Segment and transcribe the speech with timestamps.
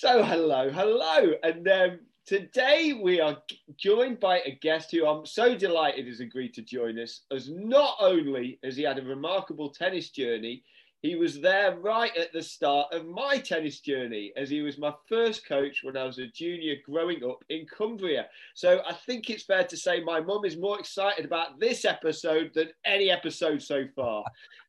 [0.00, 1.34] So, hello, hello.
[1.42, 3.36] And um, today we are
[3.76, 7.96] joined by a guest who I'm so delighted has agreed to join us, as not
[8.00, 10.64] only has he had a remarkable tennis journey,
[11.02, 14.94] he was there right at the start of my tennis journey as he was my
[15.06, 18.26] first coach when I was a junior growing up in Cumbria.
[18.54, 22.52] So I think it's fair to say my mum is more excited about this episode
[22.54, 24.24] than any episode so far.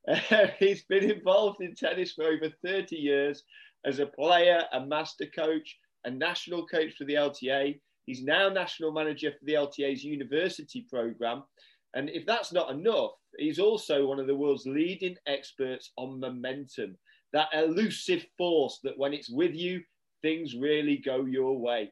[0.60, 3.44] He's been involved in tennis for over 30 years
[3.86, 7.80] as a player, a master coach, a national coach for the LTA.
[8.06, 11.44] He's now national manager for the LTA's university program.
[11.94, 16.98] And if that's not enough, he's also one of the world's leading experts on momentum,
[17.34, 19.82] that elusive force that when it's with you,
[20.22, 21.92] things really go your way.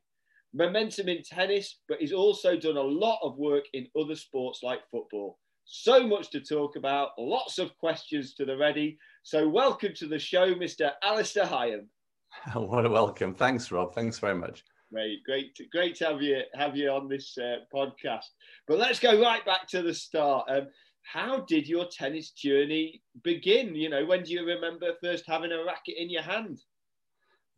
[0.53, 4.81] Momentum in tennis, but he's also done a lot of work in other sports like
[4.89, 5.38] football.
[5.71, 8.97] So much to talk about, lots of questions to the ready.
[9.21, 10.93] So, welcome to the show, Mr.
[11.03, 11.87] Alistair Higham.
[12.55, 13.35] what a welcome.
[13.35, 13.93] Thanks, Rob.
[13.93, 14.63] Thanks very much.
[14.91, 18.25] Great, great, to, great to have you have you on this uh, podcast.
[18.67, 20.49] But let's go right back to the start.
[20.49, 20.69] Um,
[21.03, 23.75] how did your tennis journey begin?
[23.75, 26.57] You know, when do you remember first having a racket in your hand?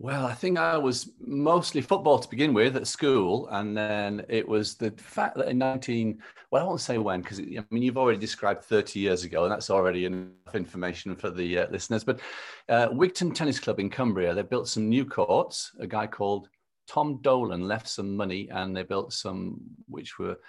[0.04, 4.48] Well, I think I was mostly football to begin with at school, and then it
[4.48, 8.00] was the fact that in 19, well, I won't say when, because I mean you've
[8.00, 12.04] already described 30 years ago, and that's already enough information for the uh, listeners.
[12.04, 12.20] But
[12.68, 15.70] uh, Wigton Tennis Club in Cumbria, they built some new courts.
[15.80, 16.50] A guy called
[16.88, 20.40] Tom Dolan left some money, and they built some which were,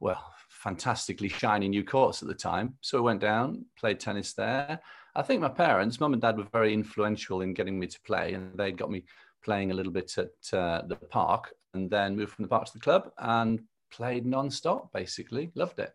[0.00, 2.74] well, fantastically shiny new courts at the time.
[2.80, 4.80] So I went down, played tennis there
[5.16, 8.34] I think my parents, mum and dad, were very influential in getting me to play,
[8.34, 9.04] and they got me
[9.42, 12.72] playing a little bit at uh, the park, and then moved from the park to
[12.74, 14.92] the club and played non-stop.
[14.92, 15.94] Basically, loved it.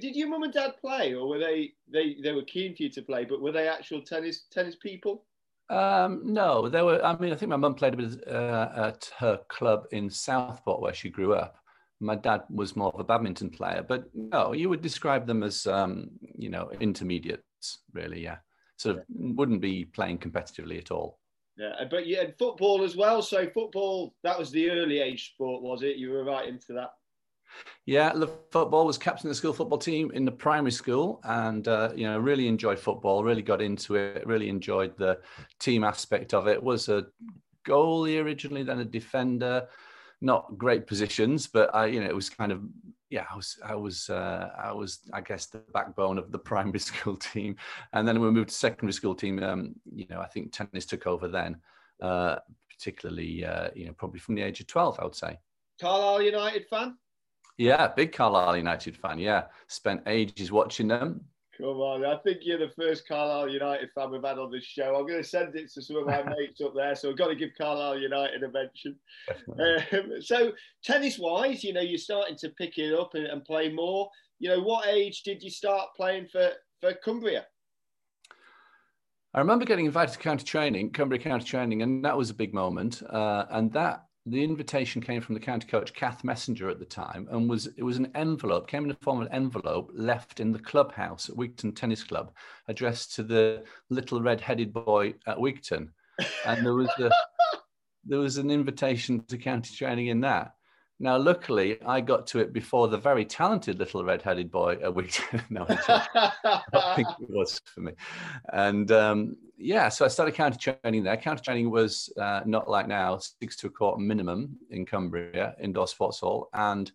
[0.00, 2.88] Did your mum and dad play, or were they they they were keen for you
[2.90, 5.26] to play, but were they actual tennis tennis people?
[5.68, 7.04] Um, no, there were.
[7.04, 10.80] I mean, I think my mum played a bit uh, at her club in Southport
[10.80, 11.58] where she grew up.
[12.00, 15.66] My dad was more of a badminton player, but no, you would describe them as
[15.66, 18.22] um, you know intermediates, really.
[18.22, 18.38] Yeah
[18.76, 19.32] sort of yeah.
[19.34, 21.18] wouldn't be playing competitively at all.
[21.56, 23.22] Yeah, but you had football as well.
[23.22, 25.96] So football, that was the early age sport, was it?
[25.96, 26.90] You were right into that.
[27.86, 31.66] Yeah, the football was captain of the school football team in the primary school, and
[31.66, 33.24] uh, you know really enjoyed football.
[33.24, 34.26] Really got into it.
[34.26, 35.20] Really enjoyed the
[35.60, 36.62] team aspect of it.
[36.62, 37.06] Was a
[37.66, 39.68] goalie originally, then a defender.
[40.20, 42.62] Not great positions, but I, you know, it was kind of
[43.10, 46.80] yeah, I was, I was, uh, I was, I guess, the backbone of the primary
[46.80, 47.56] school team,
[47.92, 50.86] and then when we moved to secondary school team, um, you know, I think tennis
[50.86, 51.56] took over then,
[52.02, 52.36] uh,
[52.68, 55.38] particularly, uh, you know, probably from the age of twelve, I would say.
[55.80, 56.96] Carlisle United fan.
[57.58, 59.18] Yeah, big Carlisle United fan.
[59.18, 61.24] Yeah, spent ages watching them.
[61.58, 64.94] Come on, I think you're the first Carlisle United fan we've had on this show.
[64.94, 67.28] I'm going to send it to some of my mates up there, so I've got
[67.28, 68.96] to give Carlisle United a mention.
[69.58, 70.52] Um, so,
[70.84, 74.10] tennis wise, you know, you're starting to pick it up and, and, play more.
[74.38, 76.50] You know, what age did you start playing for,
[76.80, 77.46] for Cumbria?
[79.32, 82.52] I remember getting invited to county training, Cumbria county training, and that was a big
[82.52, 83.02] moment.
[83.02, 87.28] Uh, and that the invitation came from the county coach Kath Messenger at the time
[87.30, 90.50] and was it was an envelope came in the form of an envelope left in
[90.50, 92.32] the clubhouse at Wigton Tennis Club
[92.66, 95.88] addressed to the little red-headed boy at Wigton.
[96.44, 97.10] And there was a
[98.04, 100.55] there was an invitation to county training in that
[100.98, 105.20] now, luckily, I got to it before the very talented little red-headed boy a week.
[105.50, 107.92] no, I think it was for me.
[108.54, 111.18] And um, yeah, so I started counter training there.
[111.18, 115.86] Counter training was uh, not like now, six to a quarter minimum in Cumbria, indoor
[115.86, 116.48] sports hall.
[116.54, 116.90] And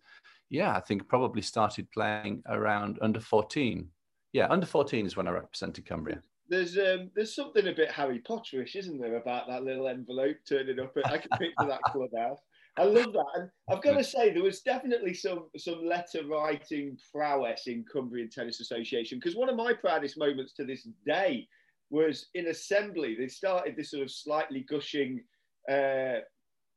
[0.50, 3.88] yeah, I think probably started playing around under 14.
[4.32, 6.20] Yeah, under 14 is when I represented Cumbria.
[6.48, 10.80] There's um, there's something a bit Harry Potterish, isn't there, about that little envelope turning
[10.80, 10.92] up?
[11.04, 12.40] I can picture that clubhouse.
[12.78, 13.26] I love that.
[13.34, 18.30] And I've got to say, there was definitely some some letter writing prowess in Cumbrian
[18.30, 21.46] Tennis Association because one of my proudest moments to this day
[21.90, 23.14] was in assembly.
[23.14, 25.22] They started this sort of slightly gushing
[25.70, 26.20] uh,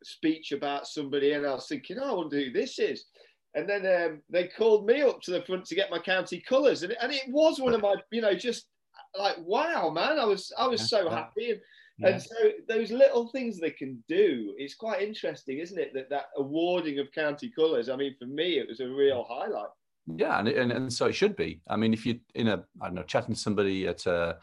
[0.04, 3.06] speech about somebody, and I was thinking, oh, I wonder who this is.
[3.56, 6.84] And then um, they called me up to the front to get my county colours,
[6.84, 8.68] and, and it was one of my, you know, just
[9.18, 11.52] like wow, man, I was I was so happy.
[11.52, 11.62] And,
[11.98, 12.08] yeah.
[12.10, 12.36] And so
[12.68, 15.94] those little things they can do, it's quite interesting, isn't it?
[15.94, 17.90] That that awarding of county colours.
[17.90, 19.70] I mean, for me, it was a real highlight.
[20.16, 21.62] Yeah, and, and, and so it should be.
[21.68, 24.38] I mean, if you're in a I don't know chatting to somebody at a,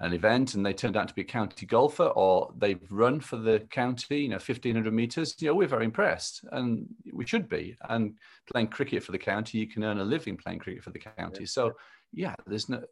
[0.00, 3.36] an event and they turned out to be a county golfer or they've run for
[3.36, 7.48] the county, you know, fifteen hundred meters, you know, we're very impressed, and we should
[7.48, 7.76] be.
[7.88, 8.14] And
[8.50, 11.40] playing cricket for the county, you can earn a living playing cricket for the county.
[11.42, 11.46] Yeah.
[11.46, 11.72] So
[12.12, 12.82] yeah, there's no.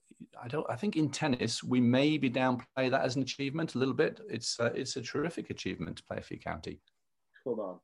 [0.41, 0.67] I don't.
[0.69, 4.20] I think in tennis we maybe downplay that as an achievement a little bit.
[4.29, 6.81] It's uh, it's a terrific achievement to play for your county.
[7.44, 7.79] Come on.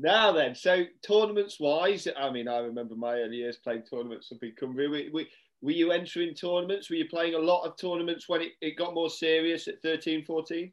[0.00, 4.52] Now then, so tournaments wise, I mean, I remember my early years playing tournaments in
[4.56, 4.88] Cumbria.
[4.88, 5.28] We, we,
[5.60, 6.88] were you entering tournaments?
[6.88, 10.24] Were you playing a lot of tournaments when it, it got more serious at 13,
[10.24, 10.72] 14?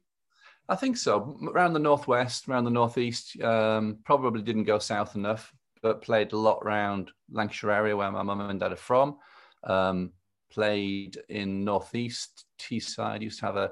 [0.69, 1.39] I think so.
[1.51, 5.51] Around the northwest, around the northeast, um, probably didn't go south enough,
[5.81, 9.18] but played a lot around Lancashire area where my mum and dad are from.
[9.65, 10.12] Um,
[10.51, 13.71] played in northeast Teesside, used to have a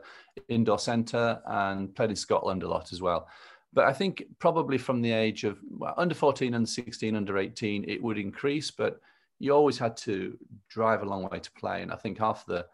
[0.50, 3.28] indoor centre, and played in Scotland a lot as well.
[3.72, 7.86] But I think probably from the age of well, under 14 and 16, under 18,
[7.88, 9.00] it would increase, but
[9.40, 10.38] you always had to
[10.70, 11.82] drive a long way to play.
[11.82, 12.66] And I think half the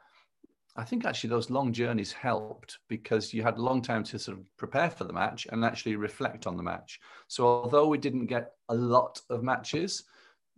[0.76, 4.38] I think actually those long journeys helped because you had a long time to sort
[4.38, 7.00] of prepare for the match and actually reflect on the match.
[7.28, 10.04] So although we didn't get a lot of matches,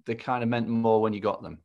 [0.05, 1.59] they kind of meant more when you got them.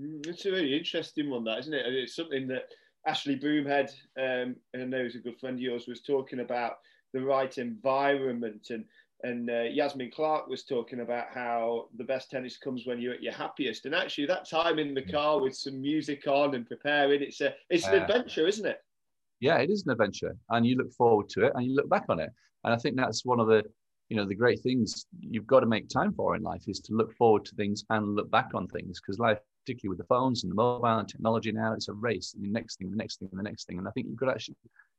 [0.00, 1.86] Mm, it's a really interesting one, that isn't it?
[1.86, 2.64] It's something that
[3.06, 6.74] Ashley Broomhead, um, I know he's a good friend of yours, was talking about
[7.12, 8.84] the right environment and
[9.24, 13.22] and uh, Yasmin Clark was talking about how the best tennis comes when you're at
[13.22, 13.86] your happiest.
[13.86, 17.54] And actually, that time in the car with some music on and preparing, it's a
[17.70, 18.78] it's an uh, adventure, isn't it?
[19.38, 22.06] Yeah, it is an adventure, and you look forward to it, and you look back
[22.08, 22.30] on it.
[22.64, 23.62] And I think that's one of the
[24.08, 26.94] you know the great things you've got to make time for in life is to
[26.94, 30.42] look forward to things and look back on things because life particularly with the phones
[30.42, 33.18] and the mobile and technology now it's a race and the next thing the next
[33.18, 34.56] thing the next thing and i think you've got to actually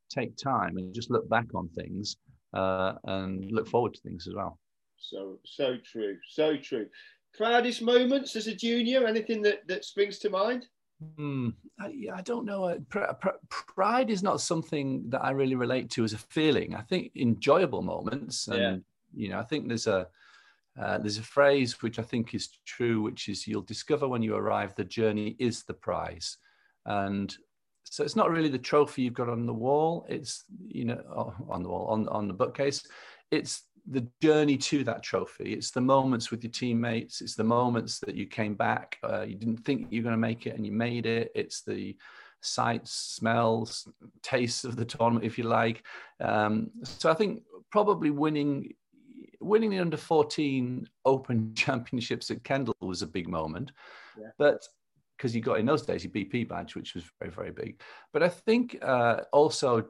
[0.09, 2.17] take time and just look back on things
[2.53, 4.59] uh, and look forward to things as well.
[4.97, 6.87] So so true, so true.
[7.33, 9.05] Proudest moments as a junior?
[9.05, 10.67] Anything that that springs to mind?
[11.17, 11.49] Hmm.
[11.79, 12.63] I, I, don't know.
[12.63, 16.75] Uh, pr- pr- pride is not something that I really relate to as a feeling.
[16.75, 18.75] I think enjoyable moments, and yeah.
[19.13, 20.07] you know, I think there's a
[20.79, 24.35] uh, there's a phrase which I think is true, which is you'll discover when you
[24.35, 26.37] arrive the journey is the prize,
[26.85, 27.35] and
[27.83, 30.05] so it's not really the trophy you've got on the wall.
[30.09, 32.85] It's you know oh, on the wall on on the bookcase.
[33.29, 35.53] It's the journey to that trophy.
[35.53, 37.21] It's the moments with your teammates.
[37.21, 38.97] It's the moments that you came back.
[39.03, 41.31] Uh, you didn't think you were going to make it and you made it.
[41.35, 41.97] It's the
[42.41, 43.87] sights, smells,
[44.21, 45.83] tastes of the tournament, if you like.
[46.21, 48.73] Um, so I think probably winning
[49.43, 53.71] winning the under 14 Open Championships at Kendal was a big moment.
[54.19, 54.29] Yeah.
[54.37, 54.63] But
[55.17, 57.81] because you got in those days your BP badge, which was very, very big.
[58.11, 59.87] But I think uh, also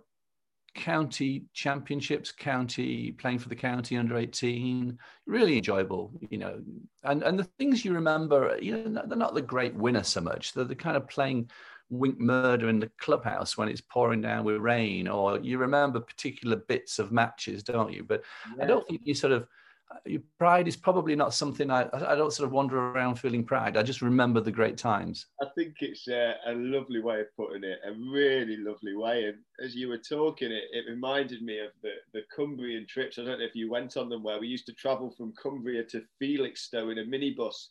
[0.76, 6.62] county championships, county playing for the county under 18, really enjoyable, you know.
[7.04, 10.54] And and the things you remember, you know, they're not the great winner so much.
[10.54, 11.50] They're the kind of playing
[11.94, 16.56] wink murder in the clubhouse when it's pouring down with rain, or you remember particular
[16.56, 18.04] bits of matches, don't you?
[18.04, 18.24] But
[18.58, 18.64] yeah.
[18.64, 19.48] I don't think you sort of
[19.92, 23.44] uh, your pride is probably not something I, I don't sort of wander around feeling
[23.44, 23.78] pride.
[23.78, 25.28] I just remember the great times.
[25.42, 29.26] I think it's a, a, lovely way of putting it, a really lovely way.
[29.26, 33.20] And as you were talking, it, it reminded me of the, the Cumbrian trips.
[33.20, 35.84] I don't know if you went on them, where we used to travel from Cumbria
[35.86, 37.68] to Felixstowe in a minibus.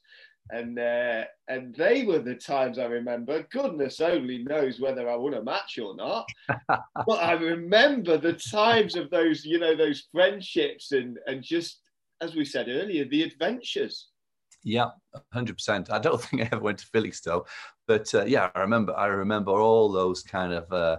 [0.50, 3.46] And uh, and they were the times I remember.
[3.50, 6.28] Goodness only knows whether I won a match or not.
[6.68, 11.78] but I remember the times of those, you know, those friendships and and just
[12.22, 14.08] as we said earlier, the adventures.
[14.64, 14.90] Yeah,
[15.32, 15.90] hundred percent.
[15.90, 17.46] I don't think I ever went to Felixstowe,
[17.86, 18.94] but uh, yeah, I remember.
[18.96, 20.98] I remember all those kind of uh,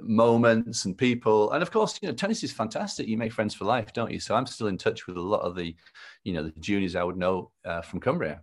[0.00, 3.08] moments and people, and of course, you know, tennis is fantastic.
[3.08, 4.20] You make friends for life, don't you?
[4.20, 5.74] So I'm still in touch with a lot of the,
[6.24, 8.42] you know, the juniors I would know uh, from Cumbria.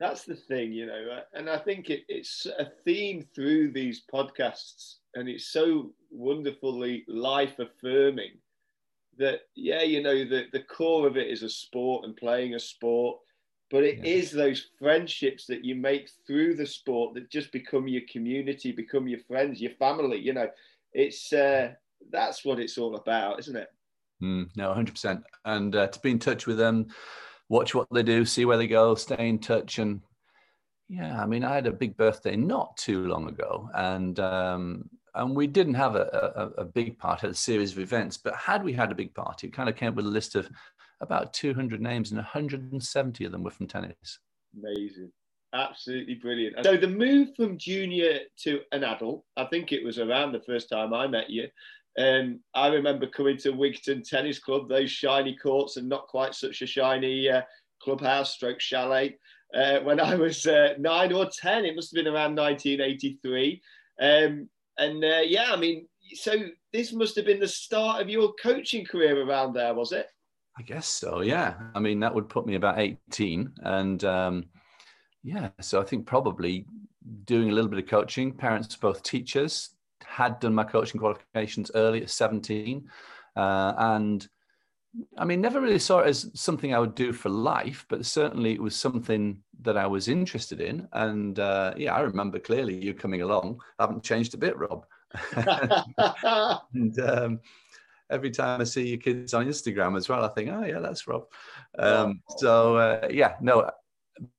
[0.00, 4.04] That's the thing, you know, uh, and I think it, it's a theme through these
[4.12, 8.38] podcasts, and it's so wonderfully life affirming
[9.18, 12.60] that yeah, you know, the, the core of it is a sport and playing a
[12.60, 13.18] sport,
[13.70, 14.04] but it yeah.
[14.04, 19.08] is those friendships that you make through the sport that just become your community, become
[19.08, 20.18] your friends, your family.
[20.18, 20.48] You know,
[20.92, 21.72] it's uh,
[22.10, 23.68] that's what it's all about, isn't it?
[24.22, 25.22] Mm, no, hundred percent.
[25.44, 26.86] And uh, to be in touch with them,
[27.48, 30.00] watch what they do, see where they go, stay in touch, and
[30.88, 35.34] yeah, I mean, I had a big birthday not too long ago, and um, and
[35.34, 38.72] we didn't have a, a, a, big party, a series of events, but had we
[38.72, 40.48] had a big party, it kind of came up with a list of
[41.00, 44.18] about 200 names, and 170 of them were from tennis.
[44.56, 45.10] Amazing.
[45.54, 46.56] Absolutely brilliant.
[46.62, 50.68] So the move from junior to an adult, I think it was around the first
[50.68, 51.48] time I met you.
[51.98, 56.62] And I remember coming to Wigton Tennis Club, those shiny courts and not quite such
[56.62, 57.42] a shiny uh,
[57.82, 59.18] clubhouse stroke chalet.
[59.52, 63.60] Uh, when I was uh, nine or 10, it must have been around 1983.
[64.00, 66.36] Um, and uh, yeah, I mean, so
[66.72, 70.06] this must have been the start of your coaching career around there, was it?
[70.56, 71.22] I guess so.
[71.22, 71.54] Yeah.
[71.74, 73.52] I mean, that would put me about 18.
[73.62, 74.44] And um,
[75.24, 76.64] yeah, so I think probably
[77.24, 78.32] doing a little bit of coaching.
[78.32, 79.70] Parents, both teachers,
[80.08, 82.88] had done my coaching qualifications early at 17.
[83.36, 84.26] Uh, and
[85.16, 88.52] I mean, never really saw it as something I would do for life, but certainly
[88.52, 90.88] it was something that I was interested in.
[90.92, 93.60] And uh, yeah, I remember clearly you coming along.
[93.78, 94.86] I haven't changed a bit, Rob.
[96.74, 97.40] and um,
[98.10, 101.06] every time I see your kids on Instagram as well, I think, oh yeah, that's
[101.06, 101.26] Rob.
[101.78, 103.70] Um, so uh, yeah, no,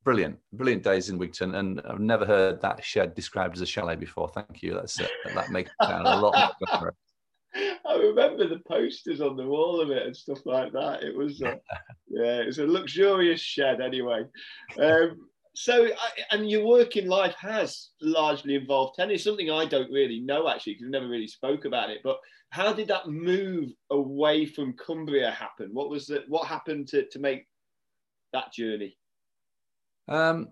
[0.04, 3.96] brilliant, brilliant days in Wigton, and I've never heard that shed described as a chalet
[3.96, 4.28] before.
[4.28, 4.74] Thank you.
[4.74, 6.94] That's uh, that makes it sound a lot better.
[7.54, 11.02] I remember the posters on the wall of it and stuff like that.
[11.02, 11.56] It was, uh,
[12.08, 14.22] yeah, it was a luxurious shed anyway.
[14.78, 15.88] Um, so,
[16.30, 20.84] and your working life has largely involved tennis, something I don't really know actually, because
[20.84, 21.98] we never really spoke about it.
[22.04, 22.18] But
[22.50, 25.70] how did that move away from Cumbria happen?
[25.72, 26.24] What was it?
[26.28, 27.46] What happened to, to make
[28.32, 28.96] that journey?
[30.10, 30.48] Um,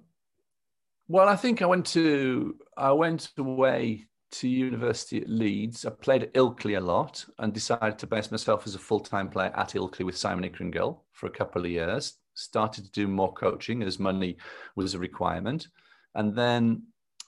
[1.08, 5.84] well, I think I went to I went away to university at Leeds.
[5.84, 9.28] I played at Ilkley a lot and decided to base myself as a full time
[9.28, 12.14] player at Ilkley with Simon Ickringill for a couple of years.
[12.34, 14.36] Started to do more coaching as money
[14.76, 15.68] was a requirement.
[16.14, 16.84] And then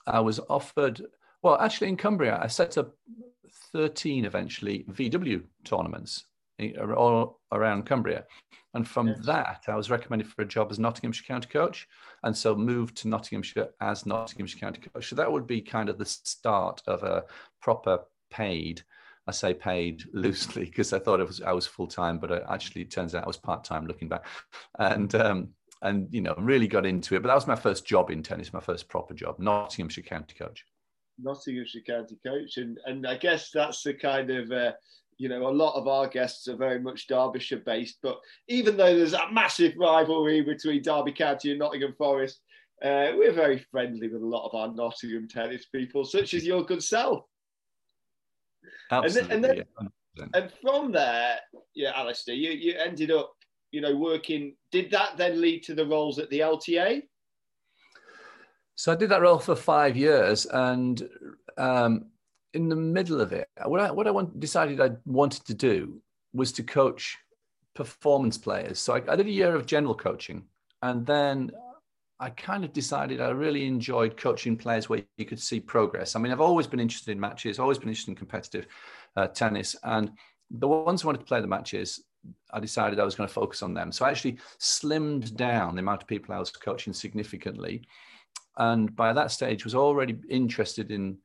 [0.07, 1.01] I was offered,
[1.43, 2.95] well, actually in Cumbria, I set up
[3.73, 6.25] 13 eventually VW tournaments
[6.95, 8.25] all around Cumbria.
[8.73, 9.25] And from yes.
[9.25, 11.87] that, I was recommended for a job as Nottinghamshire County coach,
[12.23, 15.09] and so moved to Nottinghamshire as Nottinghamshire County coach.
[15.09, 17.25] So that would be kind of the start of a
[17.61, 17.99] proper
[18.29, 18.81] paid.
[19.27, 22.43] I say paid loosely because I thought it was I was full time, but it
[22.49, 24.25] actually it turns out I was part time looking back,
[24.79, 25.49] and um,
[25.81, 27.21] and you know really got into it.
[27.21, 30.65] But that was my first job in tennis, my first proper job, Nottinghamshire County coach.
[31.19, 34.71] Nottinghamshire County coach, and and I guess that's the kind of uh,
[35.21, 38.97] you know, a lot of our guests are very much Derbyshire based, but even though
[38.97, 42.39] there's a massive rivalry between Derby County and Nottingham Forest,
[42.83, 46.63] uh, we're very friendly with a lot of our Nottingham tennis people, such as your
[46.63, 47.25] good self.
[48.89, 49.35] Absolutely.
[49.35, 51.37] And then, and, then, and from there,
[51.75, 53.31] yeah, Alistair, you, you ended up,
[53.69, 54.55] you know, working.
[54.71, 57.03] Did that then lead to the roles at the LTA?
[58.73, 61.07] So I did that role for five years, and
[61.59, 62.07] um,
[62.53, 66.01] in the middle of it, what I what I want, decided I wanted to do
[66.33, 67.17] was to coach
[67.73, 68.79] performance players.
[68.79, 70.43] So I, I did a year of general coaching,
[70.81, 71.51] and then
[72.19, 76.15] I kind of decided I really enjoyed coaching players where you could see progress.
[76.15, 78.67] I mean, I've always been interested in matches, always been interested in competitive
[79.15, 80.11] uh, tennis, and
[80.49, 82.03] the ones who wanted to play the matches,
[82.53, 83.91] I decided I was going to focus on them.
[83.91, 87.83] So I actually slimmed down the amount of people I was coaching significantly,
[88.57, 91.17] and by that stage was already interested in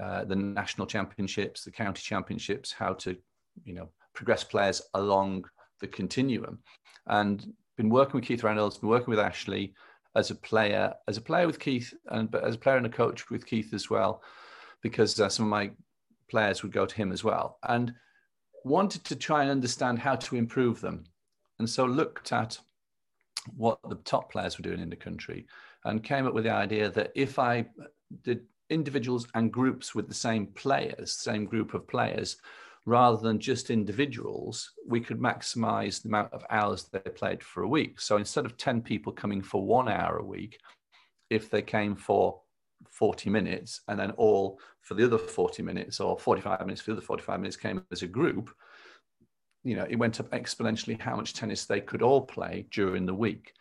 [0.00, 3.16] uh, the national championships, the county championships, how to,
[3.64, 5.44] you know, progress players along
[5.80, 6.58] the continuum.
[7.06, 9.74] And been working with Keith Reynolds, been working with Ashley
[10.16, 12.90] as a player, as a player with Keith, and but as a player and a
[12.90, 14.22] coach with Keith as well,
[14.82, 15.70] because uh, some of my
[16.28, 17.94] players would go to him as well, and
[18.64, 21.04] wanted to try and understand how to improve them,
[21.58, 22.58] and so looked at
[23.56, 25.46] what the top players were doing in the country,
[25.84, 27.66] and came up with the idea that if I
[28.24, 32.36] did individuals and groups with the same players, same group of players,
[32.84, 37.68] rather than just individuals, we could maximize the amount of hours they played for a
[37.68, 38.00] week.
[38.00, 40.60] So instead of 10 people coming for one hour a week,
[41.28, 42.40] if they came for
[42.88, 46.98] 40 minutes and then all for the other 40 minutes or 45 minutes for the
[46.98, 48.54] other 45 minutes came as a group,
[49.64, 53.14] you know, it went up exponentially how much tennis they could all play during the
[53.14, 53.54] week.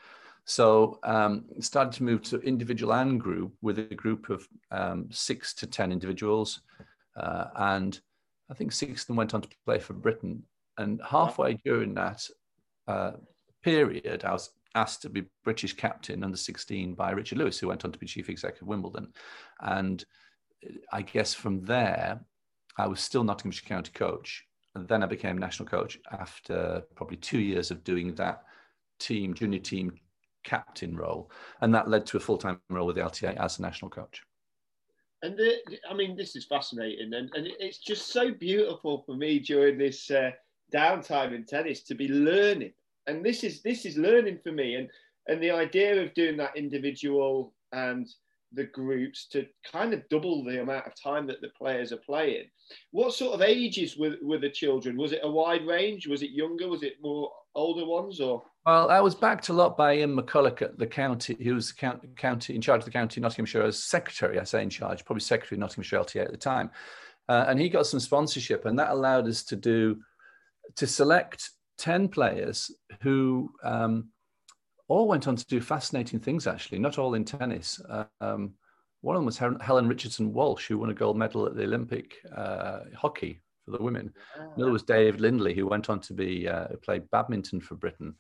[0.46, 5.54] So um, started to move to individual and group with a group of um, six
[5.56, 6.62] to 10 individuals.
[7.18, 8.00] Uh, and
[8.50, 10.44] I think six of them went on to play for Britain.
[10.78, 12.28] And halfway during that
[12.88, 13.14] uh,
[13.64, 17.84] period, I was asked to be British captain under 16 by Richard Lewis, who went
[17.84, 19.14] on to be chief executive of Wimbledon.
[19.62, 20.04] And
[20.92, 22.20] I guess from there,
[22.78, 24.44] I was still Nottinghamshire County coach.
[24.76, 28.44] And then I became national coach after probably two years of doing that
[29.00, 29.94] team, junior team
[30.46, 31.30] captain role,
[31.62, 34.22] and that led to a full time role with the LTA as a national coach.
[35.22, 35.58] And the,
[35.90, 40.10] I mean, this is fascinating, and, and it's just so beautiful for me during this
[40.12, 40.32] uh,
[40.74, 42.72] downtime in tennis to be learning.
[43.08, 44.90] And this is this is learning for me, and
[45.28, 48.08] and the idea of doing that individual and
[48.54, 52.46] the groups to kind of double the amount of time that the players are playing.
[52.92, 54.98] What sort of ages were, were the children?
[54.98, 56.08] Was it a wide range?
[56.08, 56.70] Was it younger?
[56.70, 58.44] Was it more older ones or?
[58.66, 62.00] Well, I was backed a lot by Ian McCulloch at the county, who was the
[62.16, 65.58] county in charge of the county Nottinghamshire as secretary, I say in charge, probably secretary
[65.58, 66.72] of Nottinghamshire LTA at the time.
[67.30, 70.00] Uh, and he got some sponsorship, and that allowed us to do
[70.78, 74.10] to select 10 players who um,
[74.88, 77.80] all went on to do fascinating things, actually, not all in tennis.
[78.20, 78.56] Um,
[79.02, 82.16] One of them was Helen Richardson Walsh, who won a gold medal at the Olympic
[82.36, 84.12] uh, hockey for the women.
[84.56, 88.16] Another was Dave Lindley, who went on to be uh, played badminton for Britain.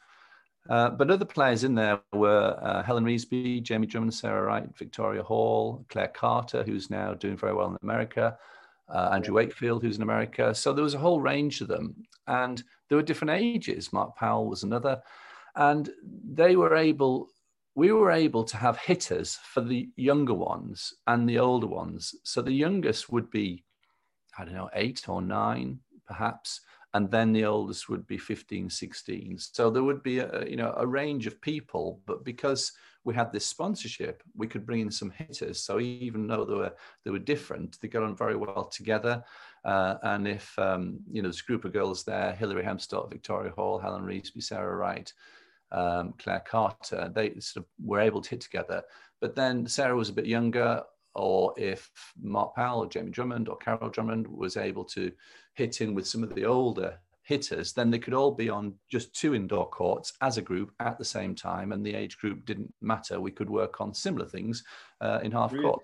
[0.69, 5.22] Uh, but other players in there were uh, Helen Reesby, Jamie Drummond, Sarah Wright, Victoria
[5.22, 8.38] Hall, Claire Carter, who's now doing very well in America,
[8.89, 10.55] uh, Andrew Wakefield, who's in America.
[10.55, 11.95] So there was a whole range of them.
[12.27, 13.93] And there were different ages.
[13.93, 15.01] Mark Powell was another.
[15.55, 17.29] And they were able,
[17.75, 22.15] we were able to have hitters for the younger ones and the older ones.
[22.24, 23.63] So the youngest would be,
[24.38, 26.62] I don't know, eight or nine, perhaps
[26.96, 30.74] and then the oldest would be 15 16 so there would be a you know
[30.78, 32.72] a range of people but because
[33.06, 35.62] we had this sponsorship we could bring in some hitters.
[35.62, 36.74] So even though they were
[37.04, 39.24] they were different they got on very well together.
[39.64, 43.80] Uh, and if um, you know a group of girls there hilary hemstott victoria hall
[43.80, 45.14] helen reesby sarah wright
[45.72, 48.82] um, claire carter they sort of were able to hit together.
[49.22, 50.84] But then sarah was a bit younger
[51.16, 51.90] or if
[52.22, 55.12] Mark Powell or Jamie Drummond or Carol Drummond was able to
[55.56, 59.14] hit in with some of the older hitters, then they could all be on just
[59.14, 62.72] two indoor courts as a group at the same time, and the age group didn't
[62.82, 63.20] matter.
[63.20, 64.64] We could work on similar things
[65.02, 65.84] uh, in half court.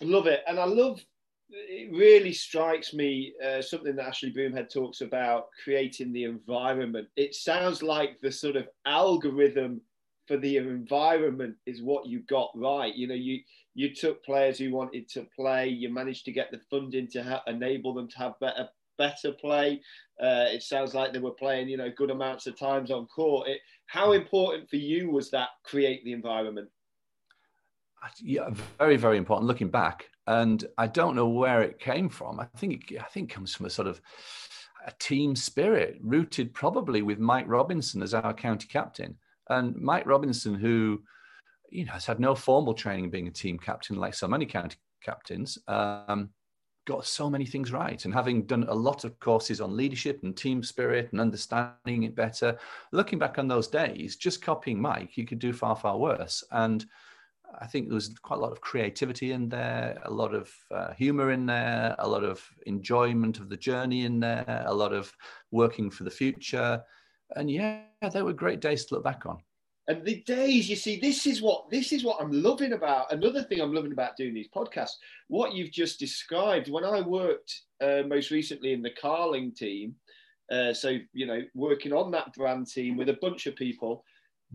[0.00, 1.04] Love it, and I love.
[1.50, 7.08] It really strikes me uh, something that Ashley Broomhead talks about creating the environment.
[7.16, 9.80] It sounds like the sort of algorithm
[10.28, 12.94] for the environment is what you got right.
[12.94, 13.40] You know, you
[13.74, 15.68] you took players who wanted to play.
[15.68, 18.68] You managed to get the funding to ha- enable them to have better
[18.98, 19.80] better play.
[20.20, 23.48] Uh, it sounds like they were playing, you know, good amounts of times on court.
[23.48, 26.68] It, how important for you was that create the environment?
[28.20, 29.48] Yeah, very, very important.
[29.48, 32.38] Looking back, and I don't know where it came from.
[32.38, 34.00] I think it, I think it comes from a sort of
[34.86, 39.16] a team spirit rooted probably with Mike Robinson as our county captain
[39.50, 41.02] and Mike Robinson, who
[41.70, 44.76] you know has had no formal training being a team captain like so many county
[45.02, 46.30] captains, um,
[46.86, 48.04] got so many things right.
[48.04, 52.14] And having done a lot of courses on leadership and team spirit and understanding it
[52.14, 52.58] better,
[52.92, 56.42] looking back on those days, just copying Mike, you could do far far worse.
[56.50, 56.84] And
[57.60, 60.92] I think there was quite a lot of creativity in there, a lot of uh,
[60.94, 65.12] humor in there, a lot of enjoyment of the journey in there, a lot of
[65.50, 66.82] working for the future
[67.36, 67.80] and yeah,
[68.12, 69.38] they were great days to look back on.
[69.88, 73.10] And the days, you see, this is what this is what I'm loving about.
[73.10, 74.96] Another thing I'm loving about doing these podcasts,
[75.28, 76.70] what you've just described.
[76.70, 79.94] When I worked uh, most recently in the Carling team,
[80.52, 84.04] uh, so you know, working on that brand team with a bunch of people,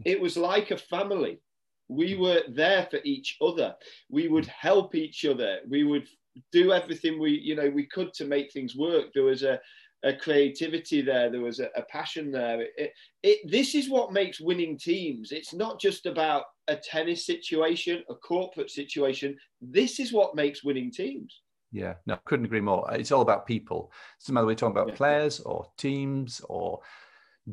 [0.05, 1.39] it was like a family.
[1.87, 3.73] We were there for each other.
[4.09, 5.59] We would help each other.
[5.67, 6.07] We would
[6.51, 9.07] do everything we, you know, we could to make things work.
[9.13, 9.59] There was a
[10.03, 11.29] a creativity there.
[11.29, 12.61] There was a, a passion there.
[12.61, 15.31] It, it, it, this is what makes winning teams.
[15.31, 19.37] It's not just about a tennis situation, a corporate situation.
[19.61, 21.41] This is what makes winning teams.
[21.71, 22.87] Yeah, no, couldn't agree more.
[22.93, 23.91] It's all about people.
[24.17, 24.95] It's no matter we're talking about yeah.
[24.95, 26.79] players or teams or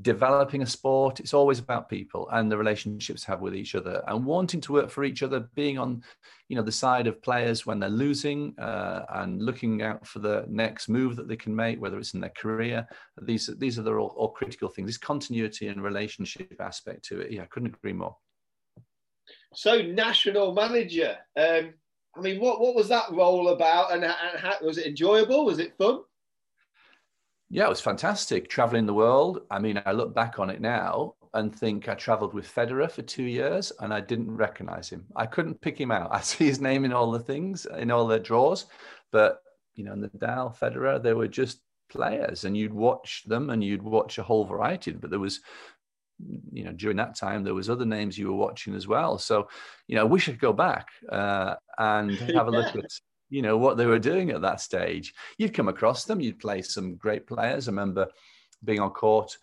[0.02, 1.18] developing a sport.
[1.18, 4.90] It's always about people and the relationships have with each other and wanting to work
[4.90, 6.02] for each other being on
[6.48, 10.44] you know the side of players when they're losing uh, and looking out for the
[10.48, 12.86] next move that they can make whether it's in their career.
[13.22, 14.86] These these are the all, all critical things.
[14.86, 17.32] This continuity and relationship aspect to it.
[17.32, 18.16] Yeah i couldn't agree more.
[19.54, 21.74] So national manager um
[22.16, 25.44] i mean what what was that role about and, and how, was it enjoyable?
[25.44, 26.02] Was it fun
[27.50, 29.40] yeah, it was fantastic traveling the world.
[29.50, 33.02] I mean, I look back on it now and think I traveled with Federer for
[33.02, 35.04] two years and I didn't recognize him.
[35.16, 36.10] I couldn't pick him out.
[36.12, 38.66] I see his name in all the things, in all the draws,
[39.10, 39.42] but
[39.74, 41.60] you know, Nadal, Federer, they were just
[41.90, 45.40] players and you'd watch them and you'd watch a whole variety, but there was
[46.52, 49.48] you know during that time there was other names you were watching as well so
[49.86, 53.42] you know i wish i could go back uh, and have a look at you
[53.42, 55.14] know what they were doing at that stage.
[55.38, 56.20] You'd come across them.
[56.20, 57.68] You'd play some great players.
[57.68, 58.08] I remember
[58.62, 59.38] being on court.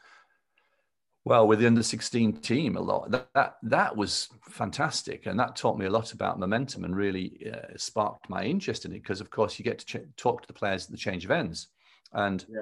[1.26, 5.56] Well, with the under 16 team, a lot that, that that was fantastic, and that
[5.56, 9.02] taught me a lot about momentum and really uh, sparked my interest in it.
[9.02, 11.32] Because of course, you get to ch- talk to the players at the change of
[11.32, 11.67] ends,
[12.13, 12.62] and yeah.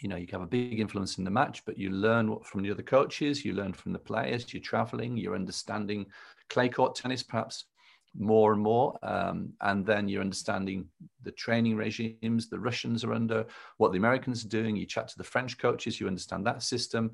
[0.00, 1.64] you know you have a big influence in the match.
[1.64, 4.52] But you learn from the other coaches, you learn from the players.
[4.52, 6.06] You're traveling, you're understanding
[6.50, 7.64] clay court tennis, perhaps
[8.18, 8.98] more and more.
[9.02, 10.88] Um, and then you're understanding
[11.22, 13.46] the training regimes the Russians are under,
[13.78, 14.76] what the Americans are doing.
[14.76, 17.12] You chat to the French coaches, you understand that system.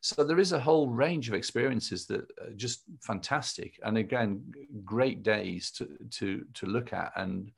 [0.00, 3.78] So there is a whole range of experiences that are just fantastic.
[3.82, 4.42] And again,
[4.84, 7.12] great days to, to, to look at.
[7.16, 7.50] And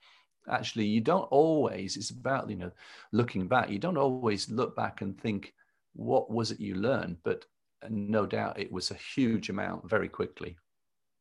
[0.50, 2.70] actually, you don't always, it's about, you know,
[3.12, 5.52] looking back, you don't always look back and think,
[5.94, 7.18] what was it you learned?
[7.24, 7.44] But
[7.88, 10.56] no doubt it was a huge amount very quickly.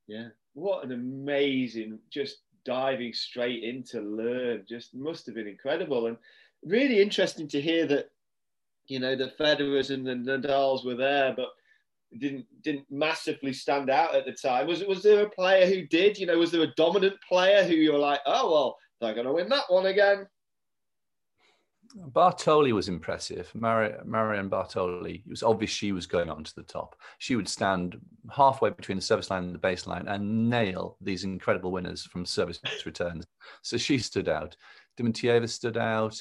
[0.08, 4.66] Yeah what an amazing, just diving straight in to learn.
[4.68, 6.18] Just must have been incredible and
[6.66, 8.10] really interesting to hear that,
[8.88, 11.50] you know, the Federers and the Nadals were there, but
[12.20, 14.66] didn't didn't massively stand out at the time.
[14.66, 16.18] Was was there a player who did?
[16.18, 19.28] You know, was there a dominant player who you were like, oh well, they're going
[19.28, 20.26] to win that one again?
[21.96, 23.52] Bartoli was impressive.
[23.56, 25.24] Mar- Marion Bartoli.
[25.26, 26.96] It was obvious she was going on to the top.
[27.20, 28.00] She would stand
[28.32, 32.60] halfway between the service line and the baseline and nail these incredible winners from service
[32.86, 33.26] returns.
[33.62, 34.56] So she stood out.
[35.00, 36.20] Dementieva stood out.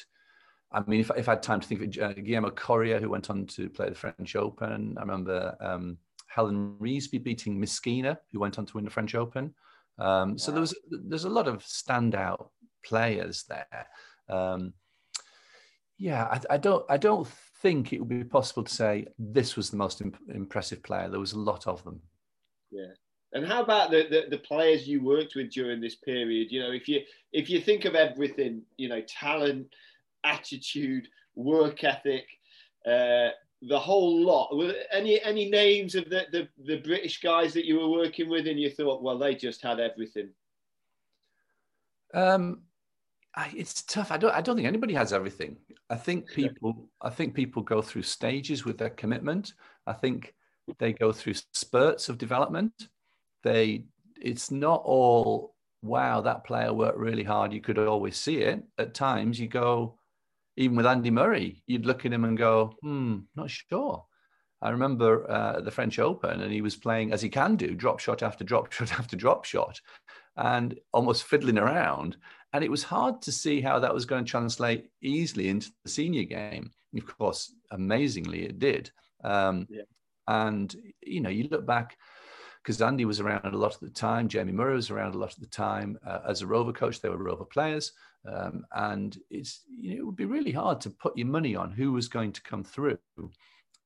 [0.72, 3.31] I mean, if, if I had time to think of uh, Guillermo Coria, who went
[3.31, 4.94] on to play the French Open.
[4.98, 9.55] I remember um, Helen Reesby beating Myskina, who went on to win the French Open.
[9.98, 10.37] Um, wow.
[10.37, 12.48] So there was there's a lot of standout
[12.85, 13.87] players there.
[14.29, 14.74] Um,
[15.99, 17.27] yeah, I, I, don't I don't
[17.63, 21.09] think it would be possible to say this was the most imp- impressive player.
[21.09, 22.01] There was a lot of them.
[22.71, 22.93] Yeah.
[23.33, 26.51] And how about the, the, the players you worked with during this period?
[26.51, 27.01] You know, if you
[27.33, 29.69] if you think of everything, you know, talent,
[30.25, 32.27] attitude, work ethic,
[32.87, 33.31] uh,
[33.63, 34.57] the whole lot.
[34.57, 38.47] Were any any names of the, the the British guys that you were working with,
[38.47, 40.29] and you thought, well, they just had everything?
[42.15, 42.63] Um,
[43.55, 44.11] it's tough.
[44.11, 44.35] I don't.
[44.35, 45.57] I don't think anybody has everything.
[45.90, 46.88] I think people.
[47.03, 49.53] I think people go through stages with their commitment.
[49.87, 50.35] I think
[50.79, 52.72] they go through spurts of development.
[53.42, 53.85] They.
[54.20, 55.55] It's not all.
[55.83, 57.53] Wow, that player worked really hard.
[57.53, 58.62] You could always see it.
[58.79, 59.99] At times, you go.
[60.57, 64.07] Even with Andy Murray, you'd look at him and go, "Hmm, not sure."
[64.62, 68.01] I remember uh, the French Open, and he was playing as he can do, drop
[68.01, 69.81] shot after drop shot after drop shot,
[70.37, 72.16] and almost fiddling around.
[72.57, 75.90] And it was hard to see how that was going to translate easily into the
[75.90, 76.71] senior game.
[76.97, 78.90] Of course, amazingly, it did.
[79.23, 79.83] Um, yeah.
[80.27, 81.99] And, you know, you look back,
[82.62, 85.35] because Andy was around a lot of the time, Jamie Murray was around a lot
[85.35, 85.99] of the time.
[86.07, 87.92] Uh, as a rover coach, they were rover players.
[88.27, 91.71] Um, and it's, you know, it would be really hard to put your money on
[91.71, 92.99] who was going to come through.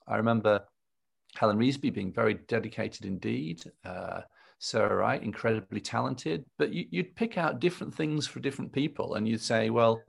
[0.07, 0.63] I remember
[1.35, 3.65] Helen Reesby being very dedicated indeed.
[3.85, 4.21] Uh,
[4.63, 9.27] Sarah Wright, incredibly talented, but you, would pick out different things for different people and
[9.27, 10.03] you'd say, well,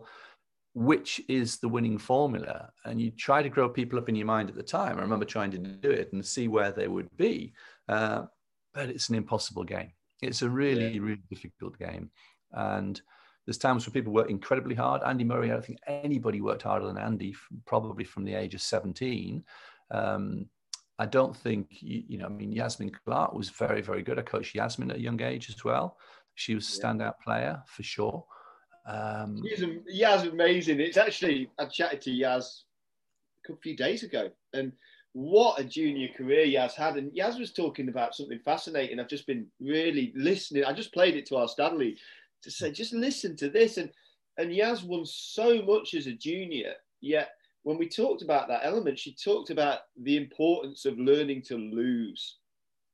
[0.74, 2.70] which is the winning formula?
[2.84, 4.98] And you try to grow people up in your mind at the time.
[4.98, 7.54] I remember trying to do it and see where they would be,
[7.88, 8.24] uh,
[8.74, 9.94] but it's an impossible game.
[10.22, 12.12] It's a really, really difficult game.
[12.52, 13.02] And
[13.46, 15.02] there's times where people work incredibly hard.
[15.06, 17.36] Andy Murray, I don't think anybody worked harder than Andy,
[17.66, 19.46] probably from the age of 17.
[19.92, 20.48] Um,
[21.02, 24.20] I don't think, you, you know, I mean, Yasmin Clark was very, very good.
[24.20, 25.98] I coached Yasmin at a young age as well.
[26.36, 28.24] She was a standout player for sure.
[28.86, 29.66] Um, She's
[30.00, 30.80] Yaz amazing.
[30.80, 32.46] It's actually, I chatted to Yaz
[33.50, 34.74] a few days ago and
[35.14, 36.98] what a junior career Yaz had.
[36.98, 39.00] And Yaz was talking about something fascinating.
[39.00, 40.66] I've just been really listening.
[40.66, 41.98] I just played it to our Stanley
[42.44, 43.78] to say, just listen to this.
[43.78, 43.90] And,
[44.38, 47.32] and Yaz won so much as a junior, yet
[47.64, 52.38] when we talked about that element, she talked about the importance of learning to lose.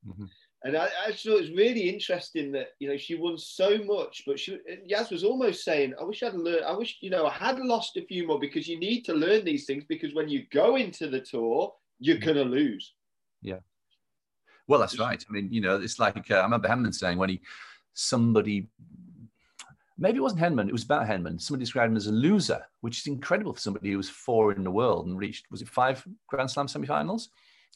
[0.06, 0.24] Mm-hmm.
[0.64, 3.78] And I, I just thought it was really interesting that you know she won so
[3.84, 4.58] much, but she
[4.90, 6.64] Yaz was almost saying, "I wish I'd learned.
[6.64, 9.44] I wish you know I had lost a few more because you need to learn
[9.44, 12.26] these things because when you go into the tour, you're mm-hmm.
[12.26, 12.92] gonna lose."
[13.40, 13.60] Yeah.
[14.66, 15.24] Well, that's right.
[15.28, 17.40] I mean, you know, it's like uh, I remember Henman saying when he
[17.94, 18.68] somebody
[19.98, 21.40] maybe it wasn't Henman, it was about Henman.
[21.40, 24.64] Somebody described him as a loser, which is incredible for somebody who was four in
[24.64, 27.28] the world and reached, was it five Grand Slam semifinals?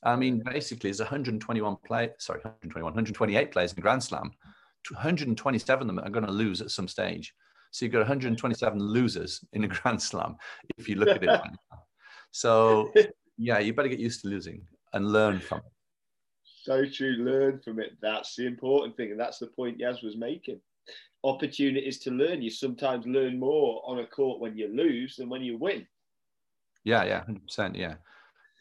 [0.05, 4.33] I mean, basically, there's 121 play, sorry, 121, 128 players in Grand Slam.
[4.91, 7.35] 127 of them are going to lose at some stage.
[7.71, 10.37] So you've got 127 losers in a Grand Slam
[10.77, 11.41] if you look at it.
[12.31, 12.93] so
[13.39, 15.73] yeah, you better get used to losing and learn from it.
[16.63, 17.97] So true, learn from it.
[18.01, 20.61] That's the important thing, and that's the point Yaz was making
[21.25, 22.43] opportunities to learn.
[22.43, 25.87] You sometimes learn more on a court when you lose than when you win.
[26.85, 27.77] Yeah, yeah, hundred percent.
[27.77, 27.95] Yeah,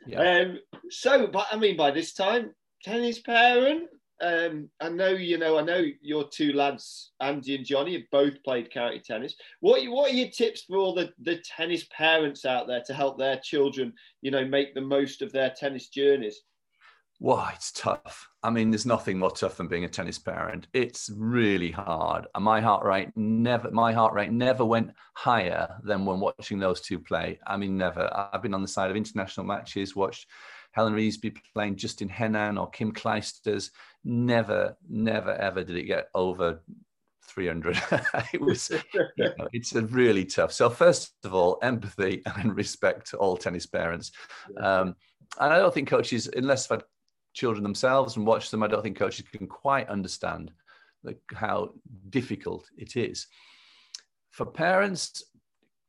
[0.05, 0.19] yeah.
[0.21, 3.89] Um, so, but I mean, by this time, tennis parent.
[4.21, 5.57] Um, I know you know.
[5.57, 9.35] I know your two lads, Andy and Johnny, have both played county tennis.
[9.61, 13.17] What what are your tips for all the the tennis parents out there to help
[13.17, 16.41] their children, you know, make the most of their tennis journeys?
[17.21, 18.27] Wow, it's tough.
[18.41, 20.65] I mean, there's nothing more tough than being a tennis parent.
[20.73, 22.25] It's really hard.
[22.33, 26.81] And my heart rate never my heart rate never went higher than when watching those
[26.81, 27.39] two play.
[27.45, 28.09] I mean, never.
[28.33, 30.25] I've been on the side of international matches, watched
[30.71, 33.69] Helen Reesby playing Justin Henin or Kim Clijsters.
[34.03, 36.63] Never, never, ever did it get over
[37.27, 37.79] 300.
[38.33, 40.51] it was, you know, it's a really tough.
[40.53, 44.11] So first of all, empathy and respect to all tennis parents.
[44.57, 44.95] Um,
[45.39, 46.81] and I don't think coaches, unless I've
[47.33, 50.51] children themselves and watch them, I don't think coaches can quite understand
[51.03, 51.73] like how
[52.09, 53.27] difficult it is.
[54.31, 55.23] For parents,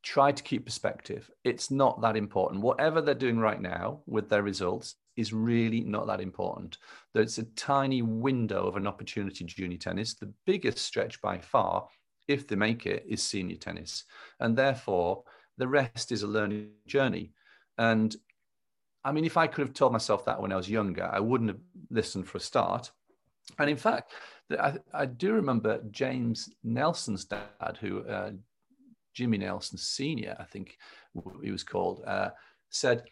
[0.02, 1.30] try to keep perspective.
[1.44, 2.62] It's not that important.
[2.62, 6.78] Whatever they're doing right now with their results is really not that important.
[7.14, 10.14] There's a tiny window of an opportunity junior tennis.
[10.14, 11.86] The biggest stretch by far,
[12.28, 14.04] if they make it, is senior tennis.
[14.40, 15.22] And therefore,
[15.58, 17.32] the rest is a learning journey.
[17.78, 18.16] And
[19.04, 21.50] I mean, if I could have told myself that when I was younger, I wouldn't
[21.50, 21.60] have
[21.90, 22.90] listened for a start.
[23.58, 24.12] And in fact,
[24.50, 28.32] I, I do remember James Nelson's dad, who uh,
[29.14, 30.78] Jimmy Nelson Senior, I think
[31.42, 32.30] he was called, uh,
[32.70, 33.04] said,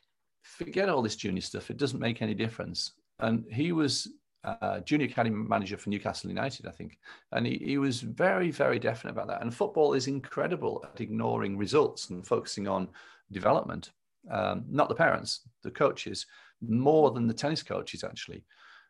[0.42, 4.08] "Forget all this junior stuff; it doesn't make any difference." And he was
[4.44, 6.98] uh, junior academy manager for Newcastle United, I think,
[7.32, 9.42] and he, he was very, very definite about that.
[9.42, 12.88] And football is incredible at ignoring results and focusing on
[13.32, 13.90] development.
[14.30, 16.26] Um, not the parents, the coaches,
[16.60, 18.44] more than the tennis coaches actually,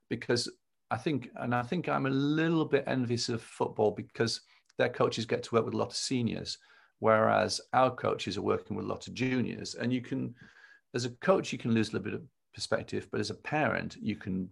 [0.09, 0.51] because
[0.91, 4.41] I think, and I think I'm a little bit envious of football because
[4.77, 6.59] their coaches get to work with a lot of seniors
[7.01, 9.75] whereas our coaches are working with a lot of juniors.
[9.75, 10.35] And you can,
[10.95, 12.23] as a coach, you can lose a little bit of
[12.55, 14.49] perspective, but as a parent, you can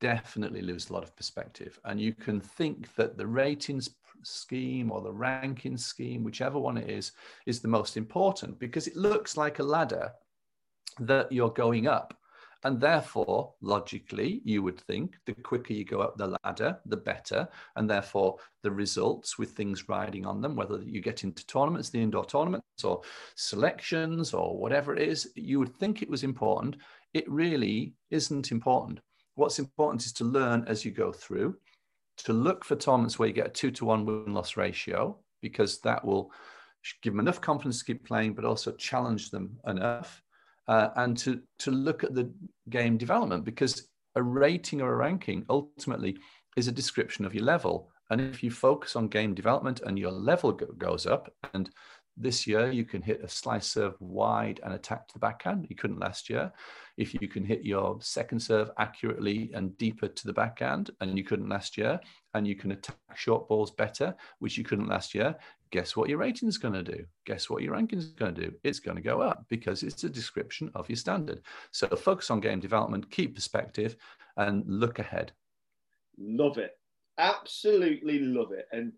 [0.00, 1.80] definitely lose a lot of perspective.
[1.84, 3.90] And you can think that the ratings
[4.22, 7.12] scheme or the ranking scheme, whichever one it is,
[7.46, 10.12] is the most important because it looks like a ladder
[11.00, 12.16] that you're going up.
[12.64, 17.46] And therefore, logically, you would think the quicker you go up the ladder, the better.
[17.76, 22.02] And therefore, the results with things riding on them, whether you get into tournaments, the
[22.02, 23.02] indoor tournaments, or
[23.36, 26.76] selections, or whatever it is, you would think it was important.
[27.14, 29.00] It really isn't important.
[29.36, 31.56] What's important is to learn as you go through,
[32.18, 35.80] to look for tournaments where you get a two to one win loss ratio, because
[35.80, 36.30] that will
[37.02, 40.22] give them enough confidence to keep playing, but also challenge them enough
[40.68, 42.30] uh, and to, to look at the
[42.70, 46.16] game development because a rating or a ranking ultimately
[46.56, 47.90] is a description of your level.
[48.10, 51.68] And if you focus on game development and your level go- goes up, and
[52.16, 55.76] this year you can hit a slice serve wide and attack to the backhand, you
[55.76, 56.50] couldn't last year.
[56.96, 61.24] If you can hit your second serve accurately and deeper to the backhand, and you
[61.24, 62.00] couldn't last year,
[62.32, 65.36] and you can attack short balls better, which you couldn't last year,
[65.70, 67.04] guess what your rating is going to do?
[67.26, 68.54] Guess what your ranking is going to do?
[68.64, 71.42] It's going to go up because it's a description of your standard.
[71.70, 73.96] So focus on game development, keep perspective,
[74.38, 75.32] and look ahead.
[76.18, 76.78] Love it.
[77.18, 78.68] Absolutely love it.
[78.72, 78.92] And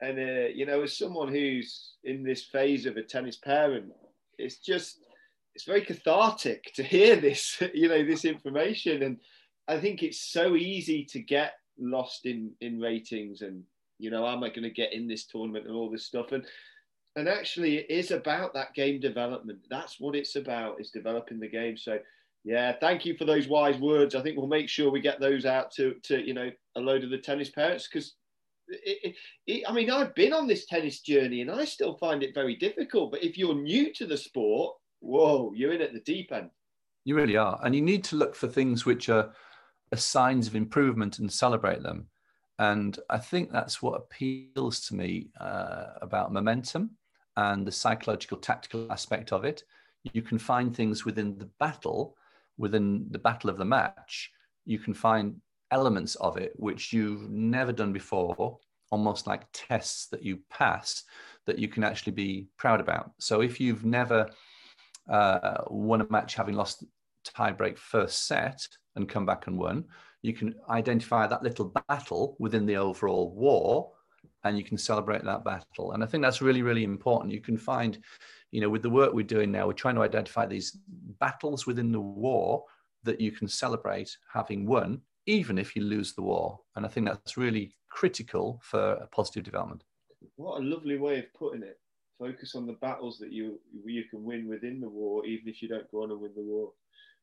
[0.00, 3.92] and uh, you know, as someone who's in this phase of a tennis parent,
[4.38, 4.98] it's just
[5.54, 9.02] it's very cathartic to hear this, you know, this information.
[9.02, 9.18] And
[9.68, 13.62] I think it's so easy to get lost in in ratings and
[13.98, 16.32] you know, am I going to get in this tournament and all this stuff?
[16.32, 16.44] And
[17.16, 19.58] and actually, it is about that game development.
[19.68, 21.76] That's what it's about is developing the game.
[21.76, 21.98] So,
[22.44, 24.14] yeah, thank you for those wise words.
[24.14, 27.04] I think we'll make sure we get those out to to you know a load
[27.04, 28.14] of the tennis parents because.
[28.70, 29.14] It,
[29.46, 32.56] it, I mean, I've been on this tennis journey and I still find it very
[32.56, 33.12] difficult.
[33.12, 36.50] But if you're new to the sport, whoa, you're in at the deep end.
[37.04, 37.58] You really are.
[37.62, 39.32] And you need to look for things which are,
[39.92, 42.08] are signs of improvement and celebrate them.
[42.58, 46.90] And I think that's what appeals to me uh, about momentum
[47.36, 49.64] and the psychological, tactical aspect of it.
[50.12, 52.16] You can find things within the battle,
[52.58, 54.30] within the battle of the match.
[54.66, 58.58] You can find elements of it which you've never done before,
[58.90, 61.04] almost like tests that you pass
[61.46, 63.12] that you can actually be proud about.
[63.18, 64.28] So if you've never
[65.08, 66.84] uh, won a match having lost
[67.24, 69.84] tiebreak first set and come back and won,
[70.22, 73.92] you can identify that little battle within the overall war
[74.44, 75.92] and you can celebrate that battle.
[75.92, 77.32] And I think that's really, really important.
[77.32, 77.98] You can find,
[78.50, 80.78] you know, with the work we're doing now, we're trying to identify these
[81.18, 82.64] battles within the war
[83.02, 86.58] that you can celebrate having won, even if you lose the war.
[86.74, 89.84] And I think that's really critical for a positive development.
[90.36, 91.78] What a lovely way of putting it.
[92.18, 95.68] Focus on the battles that you you can win within the war, even if you
[95.68, 96.72] don't go on and win the war.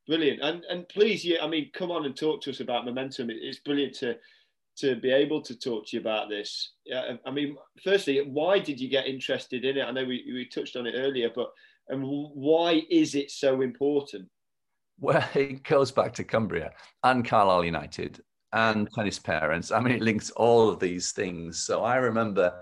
[0.08, 0.42] Brilliant.
[0.42, 3.30] And and please, yeah, I mean, come on and talk to us about momentum.
[3.30, 4.16] It's brilliant to
[4.78, 6.74] to be able to talk to you about this.
[7.26, 9.84] I mean, firstly, why did you get interested in it?
[9.84, 11.52] I know we, we touched on it earlier, but
[11.90, 14.30] and why is it so important?
[15.00, 16.72] Well, it goes back to Cumbria
[17.04, 18.22] and Carlisle United
[18.54, 19.72] and tennis parents.
[19.72, 21.60] I mean, it links all of these things.
[21.60, 22.54] So I remember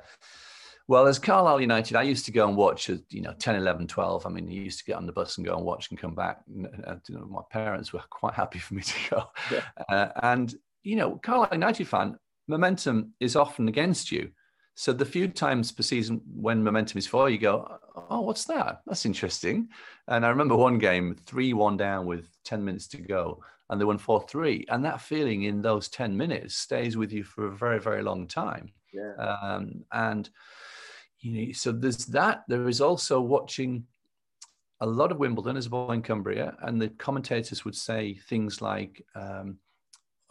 [0.87, 3.87] well, as Carlisle United, I used to go and watch, at, you know, 10, 11,
[3.87, 4.25] 12.
[4.25, 6.13] I mean, I used to get on the bus and go and watch and come
[6.13, 6.41] back.
[6.47, 9.23] And, you know, my parents were quite happy for me to go.
[9.51, 9.61] Yeah.
[9.89, 12.17] Uh, and, you know, Carlisle United fan,
[12.47, 14.29] momentum is often against you.
[14.75, 18.81] So the few times per season when momentum is for, you go, oh, what's that?
[18.85, 19.69] That's interesting.
[20.09, 23.85] And I remember one game, 3 1 down with 10 minutes to go, and they
[23.85, 24.65] won 4 3.
[24.69, 28.27] And that feeling in those 10 minutes stays with you for a very, very long
[28.27, 28.73] time.
[28.93, 29.13] Yeah.
[29.15, 30.29] Um, and,
[31.19, 32.43] you know, so there's that.
[32.49, 33.85] There is also watching
[34.81, 38.61] a lot of Wimbledon as a boy in Cumbria, and the commentators would say things
[38.61, 39.57] like, um,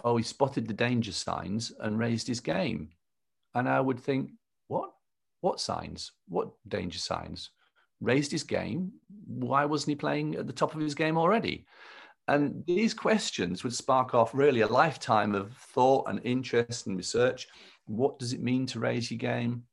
[0.05, 2.91] oh, he spotted the danger signs and raised his game.
[3.55, 4.31] And I would think,
[4.69, 4.91] what?
[5.41, 6.13] What signs?
[6.29, 7.51] What danger signs?
[8.01, 8.93] Raised his game.
[9.27, 11.67] Why wasn't he playing at the top of his game already?
[12.29, 17.47] And these questions would spark off really a lifetime of thought and interest and research.
[17.87, 19.65] What does it mean to raise your game?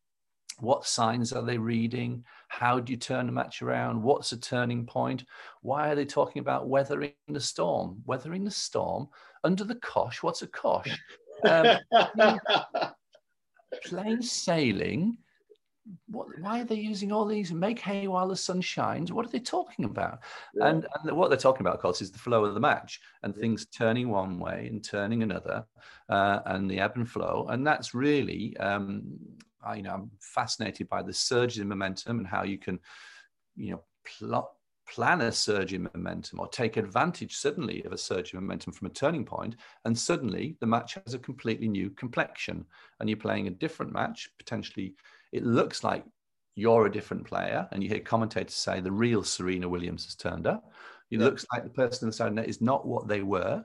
[0.59, 2.23] What signs are they reading?
[2.49, 4.03] How do you turn a match around?
[4.03, 5.23] What's a turning point?
[5.61, 8.01] Why are they talking about weathering the storm?
[8.05, 9.07] Weathering the storm
[9.43, 10.21] under the cosh?
[10.21, 10.99] What's a cosh?
[11.43, 11.79] Um,
[13.83, 15.17] plain sailing.
[16.07, 19.11] What, why are they using all these make hay while the sun shines?
[19.11, 20.19] What are they talking about?
[20.53, 20.67] Yeah.
[20.67, 23.33] And, and, what they're talking about, of course, is the flow of the match and
[23.35, 23.41] yeah.
[23.41, 25.65] things turning one way and turning another,
[26.09, 27.47] uh, and the ebb and flow.
[27.49, 29.17] And that's really, um,
[29.63, 32.79] I, you know, I'm fascinated by the surges in momentum and how you can,
[33.55, 34.51] you know, plot
[34.91, 38.87] plan a surge in momentum or take advantage suddenly of a surge in momentum from
[38.87, 42.65] a turning point, and suddenly the match has a completely new complexion.
[42.99, 44.29] And you're playing a different match.
[44.37, 44.95] Potentially,
[45.31, 46.03] it looks like
[46.55, 50.45] you're a different player, and you hear commentators say the real Serena Williams has turned
[50.45, 50.69] up.
[51.09, 51.25] It yeah.
[51.25, 53.63] looks like the person on the side net is not what they were.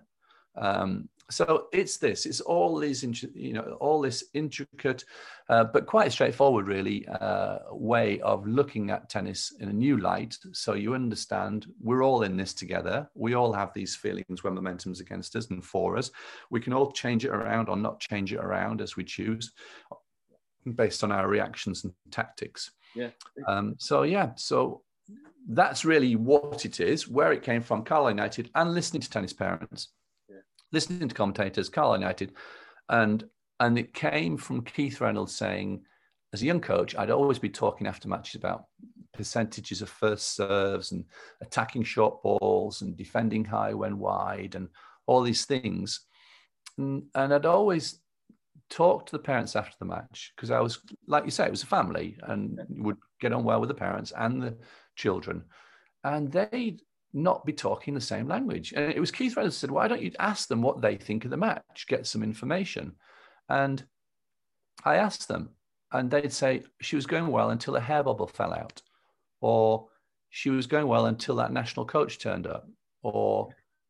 [0.56, 3.02] Um, so it's this it's all these
[3.34, 5.04] you know all this intricate
[5.48, 10.36] uh, but quite straightforward really uh, way of looking at tennis in a new light.
[10.52, 13.08] So you understand we're all in this together.
[13.14, 16.10] We all have these feelings when momentum's against us and for us.
[16.50, 19.52] We can all change it around or not change it around as we choose
[20.74, 22.72] based on our reactions and tactics.
[22.96, 23.10] Yeah.
[23.46, 24.82] Um, so yeah so
[25.48, 29.32] that's really what it is where it came from carlisle united and listening to tennis
[29.32, 29.90] parents
[30.72, 32.32] listening to commentators, Carlisle United,
[32.88, 33.24] and
[33.60, 35.82] and it came from Keith Reynolds saying,
[36.32, 38.64] as a young coach, I'd always be talking after matches about
[39.14, 41.04] percentages of first serves and
[41.40, 44.68] attacking short balls and defending high when wide and
[45.06, 46.00] all these things.
[46.76, 48.00] And, and I'd always
[48.68, 51.62] talk to the parents after the match because I was, like you say, it was
[51.62, 54.56] a family and would get on well with the parents and the
[54.96, 55.44] children.
[56.04, 56.76] And they
[57.16, 58.74] not be talking the same language.
[58.76, 61.30] And it was Keith Reynolds said, why don't you ask them what they think of
[61.30, 62.92] the match, get some information?
[63.48, 63.82] And
[64.84, 65.50] I asked them,
[65.92, 68.82] and they'd say she was going well until a hair bubble fell out,
[69.40, 69.88] or
[70.28, 72.68] she was going well until that national coach turned up,
[73.02, 73.48] or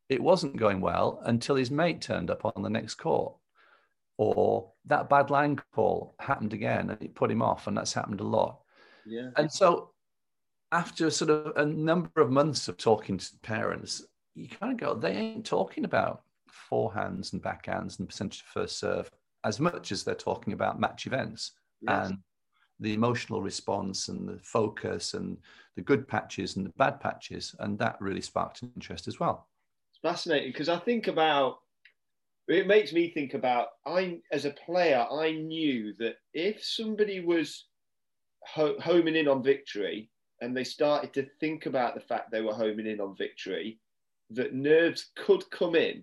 [0.09, 3.35] it wasn't going well until his mate turned up on the next court,
[4.19, 8.21] or that bad line call happened again and it put him off, and that's happened
[8.21, 8.61] a lot.
[9.05, 9.31] Yeah.
[9.37, 9.91] And so
[10.77, 14.95] after sort of a number of months of talking to parents, you kind of go,
[14.95, 16.23] they ain't talking about
[16.71, 19.11] forehands and backhands and percentage of first serve
[19.45, 22.11] as much as they're talking about match events yes.
[22.11, 22.19] and
[22.79, 25.39] the emotional response and the focus and
[25.77, 27.55] the good patches and the bad patches.
[27.61, 29.49] And that really sparked interest as well.
[29.93, 31.61] It's fascinating because I think about
[32.49, 37.65] it makes me think about I as a player, I knew that if somebody was
[38.45, 42.55] ho- homing in on victory, and they started to think about the fact they were
[42.55, 43.79] homing in on victory,
[44.31, 46.03] that nerves could come in.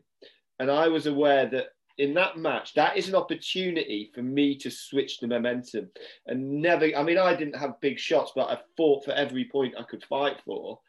[0.59, 1.67] And I was aware that
[1.97, 5.89] in that match, that is an opportunity for me to switch the momentum
[6.25, 6.85] and never.
[6.95, 10.03] I mean, I didn't have big shots, but I fought for every point I could
[10.03, 10.79] fight for.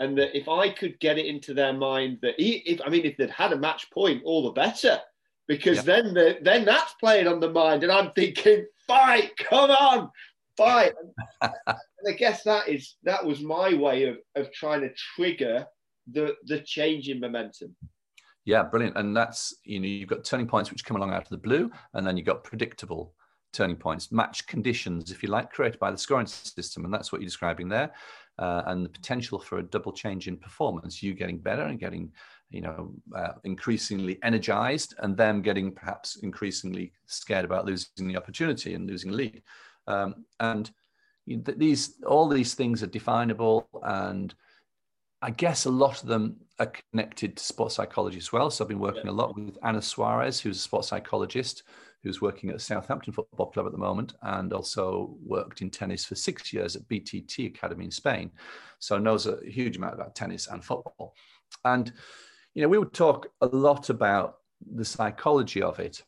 [0.00, 3.16] And that if I could get it into their mind that if I mean, if
[3.16, 4.98] they'd had a match point, all the better,
[5.46, 5.82] because yeah.
[5.82, 10.10] then the, then that's playing on the mind, and I'm thinking, fight, come on,
[10.60, 10.92] fight.
[11.42, 11.52] and
[12.08, 15.66] I guess that is that was my way of, of trying to trigger
[16.10, 17.74] the the change in momentum.
[18.44, 18.96] Yeah, brilliant.
[18.96, 21.70] And that's you know you've got turning points which come along out of the blue,
[21.94, 23.14] and then you've got predictable
[23.52, 27.20] turning points, match conditions, if you like, created by the scoring system, and that's what
[27.20, 27.90] you're describing there.
[28.38, 32.10] Uh, and the potential for a double change in performance, you getting better and getting,
[32.48, 38.74] you know, uh, increasingly energized, and them getting perhaps increasingly scared about losing the opportunity
[38.74, 39.42] and losing lead.
[39.86, 40.70] Um, and
[41.26, 44.34] these all these things are definable, and
[45.22, 48.50] I guess a lot of them are connected to sports psychology as well.
[48.50, 51.62] So I've been working a lot with Anna Suarez, who's a sports psychologist
[52.02, 56.14] who's working at Southampton Football Club at the moment, and also worked in tennis for
[56.14, 58.30] six years at BTT Academy in Spain.
[58.78, 61.14] So knows a huge amount about tennis and football.
[61.64, 61.92] And
[62.54, 64.38] you know, we would talk a lot about
[64.74, 66.02] the psychology of it.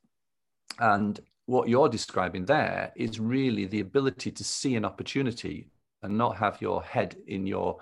[0.78, 1.20] And
[1.52, 5.68] what you're describing there is really the ability to see an opportunity
[6.02, 7.78] and not have your head in your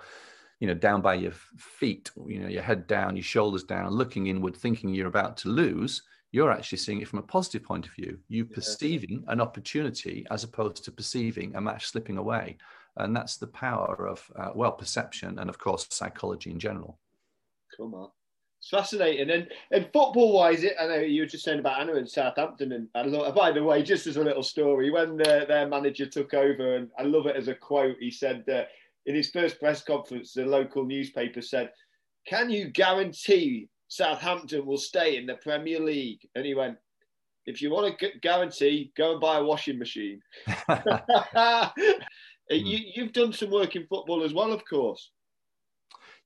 [0.59, 4.27] you know down by your feet you know your head down your shoulders down looking
[4.27, 6.03] inward thinking you're about to lose.
[6.33, 8.17] You're actually seeing it from a positive point of view.
[8.27, 8.55] You yeah.
[8.55, 12.57] perceiving an opportunity as opposed to perceiving a match slipping away.
[12.97, 16.99] And that's the power of uh, well perception and of course psychology in general.
[17.77, 18.09] Come on
[18.61, 19.31] it's fascinating.
[19.31, 22.71] And and football wise, it I know you were just saying about Anna and Southampton.
[22.73, 26.05] And I love, by the way, just as a little story, when the, their manager
[26.05, 28.65] took over, and I love it as a quote, he said uh,
[29.07, 31.71] in his first press conference, the local newspaper said,
[32.27, 36.19] Can you guarantee Southampton will stay in the Premier League?
[36.35, 36.77] And he went,
[37.47, 40.21] If you want to guarantee, go and buy a washing machine.
[42.51, 45.09] you, you've done some work in football as well, of course.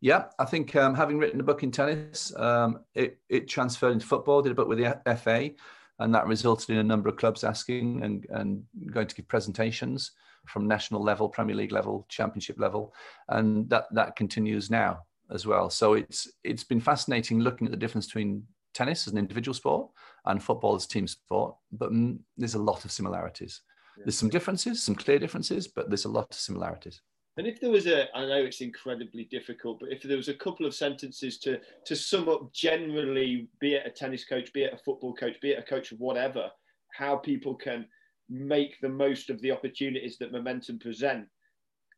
[0.06, 4.06] Yeah, I think um, having written a book in tennis, um, it, it transferred into
[4.06, 4.44] football.
[4.44, 5.50] Did a book with the FA,
[5.98, 10.12] and that resulted in a number of clubs asking and, and going to give presentations
[10.46, 12.94] from national level, Premier League level, Championship level,
[13.30, 15.00] and that that continues now
[15.32, 15.72] as well.
[15.72, 18.44] So it's it's been fascinating looking at the difference between
[18.76, 19.90] tennis as an individual sport
[20.26, 21.90] and football as team sport, but
[22.38, 23.62] there's a lot of similarities.
[23.98, 24.04] Yeah.
[24.06, 27.02] There's some differences, some clear differences, but there's a lot of similarities.
[27.38, 30.34] And if there was a, I know it's incredibly difficult, but if there was a
[30.34, 34.74] couple of sentences to to sum up generally, be it a tennis coach, be it
[34.74, 36.50] a football coach, be it a coach of whatever,
[36.94, 37.86] how people can
[38.30, 41.28] make the most of the opportunities that momentum present,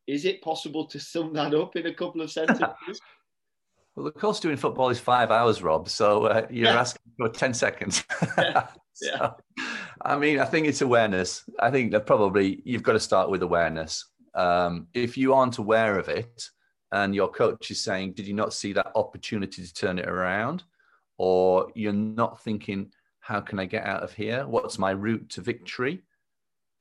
[0.08, 3.00] is it possible to sum that up in a couple of sentences?
[3.96, 5.88] well, the course doing football is five hours, Rob.
[5.88, 6.80] So uh, you're yeah.
[6.80, 8.04] asking for ten seconds.
[8.38, 8.68] yeah.
[8.68, 8.68] yeah.
[9.00, 9.36] So,
[10.02, 11.48] I mean, I think it's awareness.
[11.60, 14.04] I think that probably you've got to start with awareness
[14.38, 16.50] um, if you aren't aware of it
[16.92, 20.64] and your coach is saying, Did you not see that opportunity to turn it around?
[21.18, 24.48] Or you're not thinking, How can I get out of here?
[24.48, 26.04] What's my route to victory?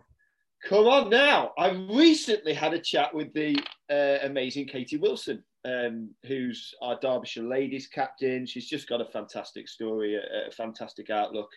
[0.64, 1.53] Come on now.
[1.57, 3.59] I recently had a chat with the
[3.90, 8.44] uh, amazing Katie Wilson, um, who's our Derbyshire ladies captain.
[8.44, 11.51] She's just got a fantastic story, a, a fantastic outlook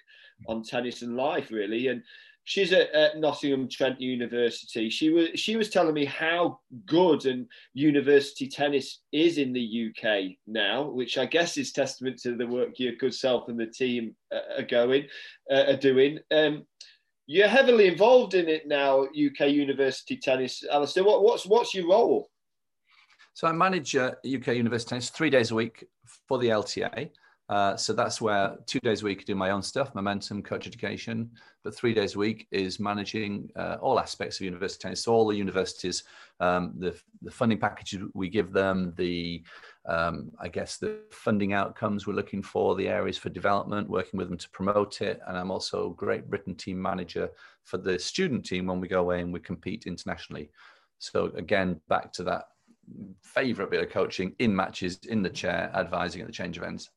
[0.48, 1.88] on tennis and life, really.
[1.88, 2.04] And
[2.44, 4.90] she's at, at, Nottingham Trent University.
[4.90, 10.38] She was she was telling me how good and university tennis is in the UK
[10.48, 14.16] now, which I guess is testament to the work your good self and the team
[14.32, 15.08] are going
[15.52, 16.20] uh, are doing.
[16.32, 16.66] Um,
[17.28, 21.04] you're heavily involved in it now, UK university tennis, Alistair.
[21.04, 22.30] What, what's what's your role?
[23.34, 25.86] So I manage uh, UK university tennis three days a week
[26.28, 27.10] for the LTA.
[27.52, 30.68] Uh, so that's where two days a week I do my own stuff, momentum, coach
[30.68, 31.30] education,
[31.66, 35.04] but three days a week is managing uh, all aspects of university tennis.
[35.04, 36.06] So all the universities,
[36.40, 39.44] um, the, the funding packages we give them, the
[39.86, 44.30] um, I guess the funding outcomes we're looking for, the areas for development, working with
[44.30, 45.20] them to promote it.
[45.28, 47.30] And I'm also Great Britain team manager
[47.66, 50.52] for the student team when we go away and we compete internationally.
[51.00, 52.46] So again, back to that
[53.24, 56.90] favorite bit of coaching in matches, in the chair, advising at the change events.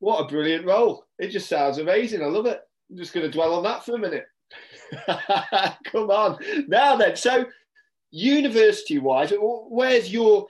[0.00, 1.06] What a brilliant role.
[1.18, 2.22] It just sounds amazing.
[2.22, 2.60] I love it.
[2.90, 4.26] I'm just going to dwell on that for a minute.
[5.86, 6.38] Come on.
[6.68, 7.46] Now then, so
[8.10, 10.46] university wise, where's your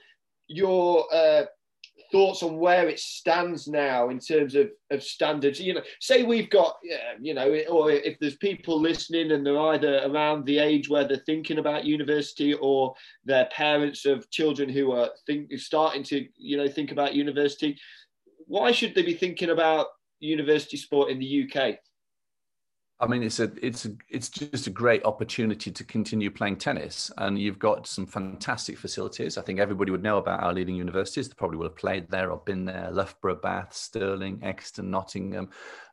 [0.47, 1.43] your uh,
[2.11, 5.59] thoughts on where it stands now in terms of, of standards?
[5.59, 6.75] You know, say we've got,
[7.19, 11.17] you know, or if there's people listening and they're either around the age where they're
[11.25, 12.93] thinking about university or
[13.25, 17.77] they're parents of children who are think, starting to, you know, think about university
[18.47, 19.87] why should they be thinking about
[20.19, 21.77] university sport in the UK?
[22.99, 27.11] I mean, it's a it's a it's just a great opportunity to continue playing tennis,
[27.19, 29.37] and you've got some fantastic facilities.
[29.37, 31.29] I think everybody would know about our leading universities.
[31.29, 35.49] They probably would have played there or been there: Loughborough, Bath, Stirling, Exeter, Nottingham,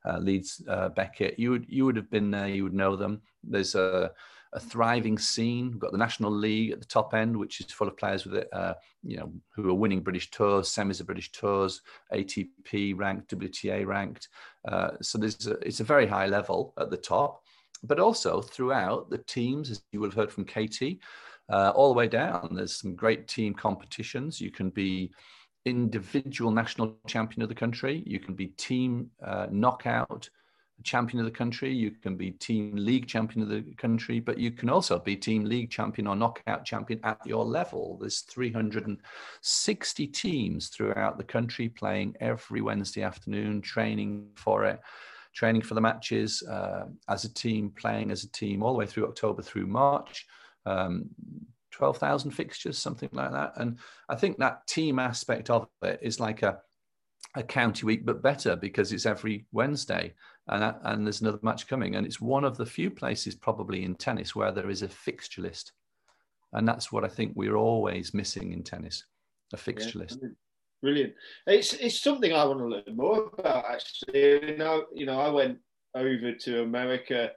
[0.07, 1.39] uh, Leeds, uh, Beckett.
[1.39, 2.49] You would you would have been there.
[2.49, 3.21] You would know them.
[3.43, 4.11] There's a
[4.55, 5.71] a thriving scene.
[5.71, 8.35] We've got the National League at the top end, which is full of players with
[8.37, 11.83] it, uh, you know, who are winning British tours, semis of British tours,
[12.13, 14.29] ATP ranked, WTA ranked.
[14.67, 17.43] Uh, so there's a, it's a very high level at the top,
[17.83, 21.01] but also throughout the teams, as you will have heard from Katie,
[21.53, 22.51] uh, all the way down.
[22.53, 24.41] There's some great team competitions.
[24.41, 25.13] You can be
[25.65, 28.03] individual national champion of the country.
[28.07, 30.31] You can be team uh, knockout
[30.83, 34.51] champion of the country, you can be team league champion of the country, but you
[34.51, 37.97] can also be team league champion or knockout champion at your level.
[38.01, 44.81] There's 360 teams throughout the country playing every Wednesday afternoon, training for it,
[45.35, 48.87] training for the matches uh, as a team, playing as a team all the way
[48.87, 50.27] through October through March.
[50.67, 51.11] Um,
[51.75, 53.53] 12,000 fixtures, something like that.
[53.57, 56.61] And I think that team aspect of it is like a,
[57.35, 60.15] a county week, but better because it's every Wednesday
[60.49, 61.97] and, and there's another match coming.
[61.97, 65.43] And it's one of the few places, probably in tennis, where there is a fixture
[65.43, 65.73] list.
[66.53, 69.05] And that's what I think we're always missing in tennis
[69.53, 70.19] a fixture yeah, list.
[70.83, 71.15] Brilliant.
[71.47, 74.51] It's, it's something I want to learn more about, actually.
[74.51, 75.59] You know, you know, I went
[75.95, 77.31] over to America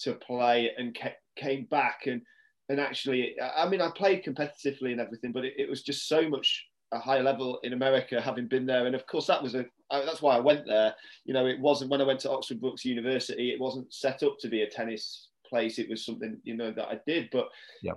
[0.00, 0.96] to play and
[1.36, 2.22] came back and
[2.68, 6.28] and actually i mean i played competitively and everything but it, it was just so
[6.28, 8.86] much a higher level in America, having been there.
[8.86, 10.94] And of course, that was a that's why I went there.
[11.24, 13.50] You know, it wasn't when I went to Oxford Brookes University.
[13.50, 15.78] It wasn't set up to be a tennis place.
[15.78, 17.28] It was something you know that I did.
[17.30, 17.48] But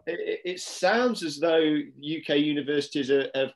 [0.05, 3.51] it, it, sounds as though UK universities are, have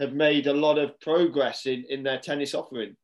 [0.00, 2.96] have made a lot of progress in in their tennis offering.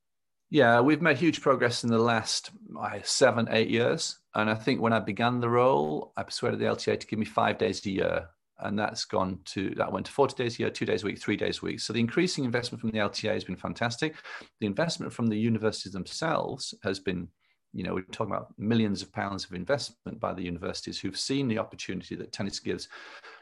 [0.50, 4.18] Yeah, we've made huge progress in the last uh, seven, eight years.
[4.34, 7.24] And I think when I began the role, I persuaded the LTA to give me
[7.24, 8.28] five days a year
[8.60, 11.18] and that's gone to that went to 40 days a year, two days a week,
[11.18, 11.80] three days a week.
[11.80, 14.14] So the increasing investment from the LTA has been fantastic.
[14.60, 17.28] The investment from the universities themselves has been,
[17.72, 21.48] you know, we're talking about millions of pounds of investment by the universities who've seen
[21.48, 22.88] the opportunity that tennis gives,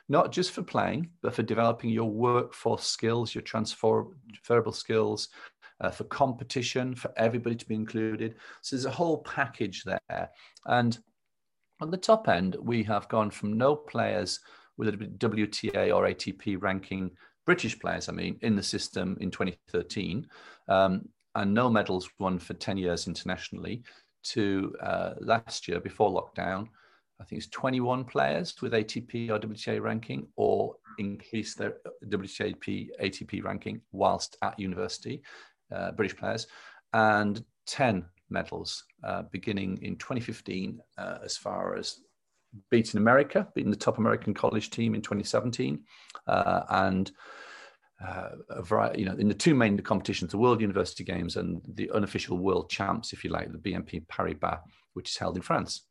[0.08, 5.28] not just for playing, but for developing your workforce skills, your transferable skills,
[5.82, 8.36] uh, for competition, for everybody to be included.
[8.62, 10.30] So there's a whole package there.
[10.64, 10.98] And
[11.80, 14.40] on the top end, we have gone from no players
[14.76, 17.10] with a WTA or ATP ranking
[17.44, 20.26] British players, I mean, in the system in 2013,
[20.68, 23.82] um, and no medals won for 10 years internationally,
[24.22, 26.68] to uh, last year before lockdown,
[27.20, 33.44] I think it's 21 players with ATP or WTA ranking or increase their WTA ATP
[33.44, 35.22] ranking whilst at university,
[35.74, 36.46] uh, British players,
[36.92, 42.00] and 10 medals uh, beginning in 2015 uh, as far as
[42.70, 45.82] beating America, beating the top American college team in 2017,
[46.26, 47.10] uh, and
[48.06, 51.62] uh, a variety, you know, in the two main competitions, the World University Games and
[51.74, 54.60] the unofficial World Champs, if you like, the BNP Paribas,
[54.94, 55.82] which is held in France.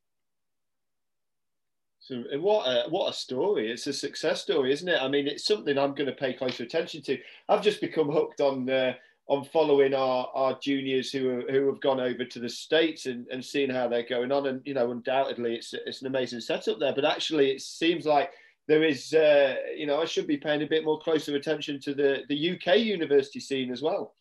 [1.99, 3.72] So what a, what a story!
[3.72, 5.01] It's a success story, isn't it?
[5.01, 7.18] I mean, it's something I'm going to pay closer attention to.
[7.47, 8.93] I've just become hooked on uh,
[9.28, 13.28] on following our, our juniors who are, who have gone over to the states and,
[13.28, 14.47] and seeing how they're going on.
[14.47, 18.32] And you know undoubtedly it's it's an amazing setup there but actually it seems like
[18.67, 21.93] there is uh, you know I should be paying a bit more closer attention to
[21.93, 24.15] the the UK university scene as well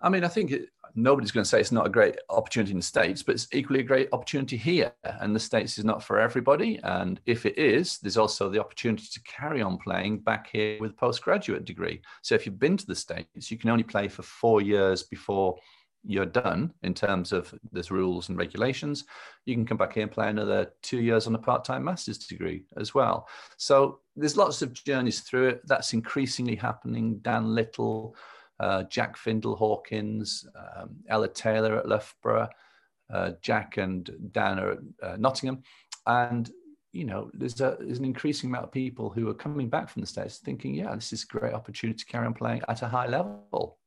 [0.00, 2.78] I mean, I think it, nobody's going to say it's not a great opportunity in
[2.78, 4.92] the States, but it's equally a great opportunity here.
[5.02, 6.78] And the States is not for everybody.
[6.82, 10.92] And if it is, there's also the opportunity to carry on playing back here with
[10.92, 12.02] a postgraduate degree.
[12.22, 15.56] So if you've been to the States, you can only play for four years before
[16.06, 19.04] you're done in terms of there's rules and regulations.
[19.46, 22.66] You can come back here and play another two years on a part-time master's degree
[22.76, 23.26] as well.
[23.56, 25.62] So there's lots of journeys through it.
[25.64, 27.20] That's increasingly happening.
[27.22, 28.14] Dan Little,
[28.60, 32.48] uh, Jack Findel-Hawkins, um, Ella Taylor at Loughborough,
[33.12, 35.62] uh, Jack and Dan are at uh, Nottingham.
[36.06, 36.50] And,
[36.92, 40.00] you know, there's, a, there's an increasing amount of people who are coming back from
[40.00, 42.88] the States thinking, yeah, this is a great opportunity to carry on playing at a
[42.88, 43.78] high level.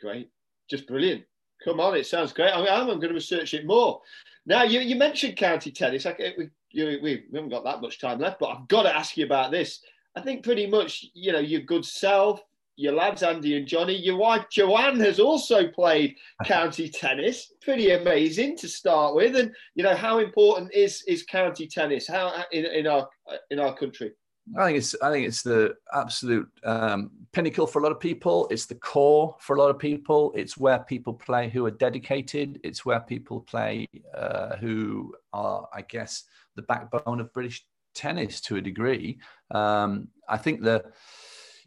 [0.00, 0.30] Great.
[0.68, 1.24] Just brilliant.
[1.64, 2.52] Come on, it sounds great.
[2.52, 4.00] I mean, I'm going to research it more.
[4.44, 6.04] Now, you, you mentioned county tennis.
[6.04, 9.16] I, we, you, we haven't got that much time left, but I've got to ask
[9.16, 9.80] you about this.
[10.16, 12.42] I think pretty much, you know, your good self,
[12.76, 13.94] your lads Andy and Johnny.
[13.94, 17.52] Your wife Joanne has also played county tennis.
[17.62, 22.06] Pretty amazing to start with, and you know how important is is county tennis?
[22.06, 23.08] How in, in our
[23.50, 24.12] in our country?
[24.58, 28.46] I think it's I think it's the absolute um, pinnacle for a lot of people.
[28.50, 30.32] It's the core for a lot of people.
[30.36, 32.60] It's where people play who are dedicated.
[32.62, 36.24] It's where people play uh, who are, I guess,
[36.56, 37.64] the backbone of British
[37.94, 39.18] tennis to a degree.
[39.50, 40.84] Um, I think the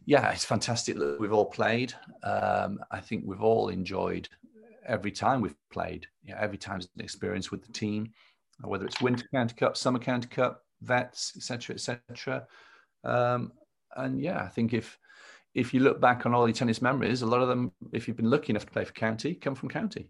[0.08, 1.93] yeah, it's fantastic that we've all played.
[2.24, 4.30] Um, I think we've all enjoyed
[4.88, 6.08] every time we've played.
[6.24, 8.14] Yeah, every time's an experience with the team,
[8.62, 12.47] whether it's Winter County Cup, Summer County Cup, vets, etc., etc.
[13.03, 13.51] Um,
[13.97, 14.97] and yeah, I think if
[15.53, 18.16] if you look back on all your tennis memories, a lot of them, if you've
[18.16, 20.10] been lucky enough to play for county, come from county.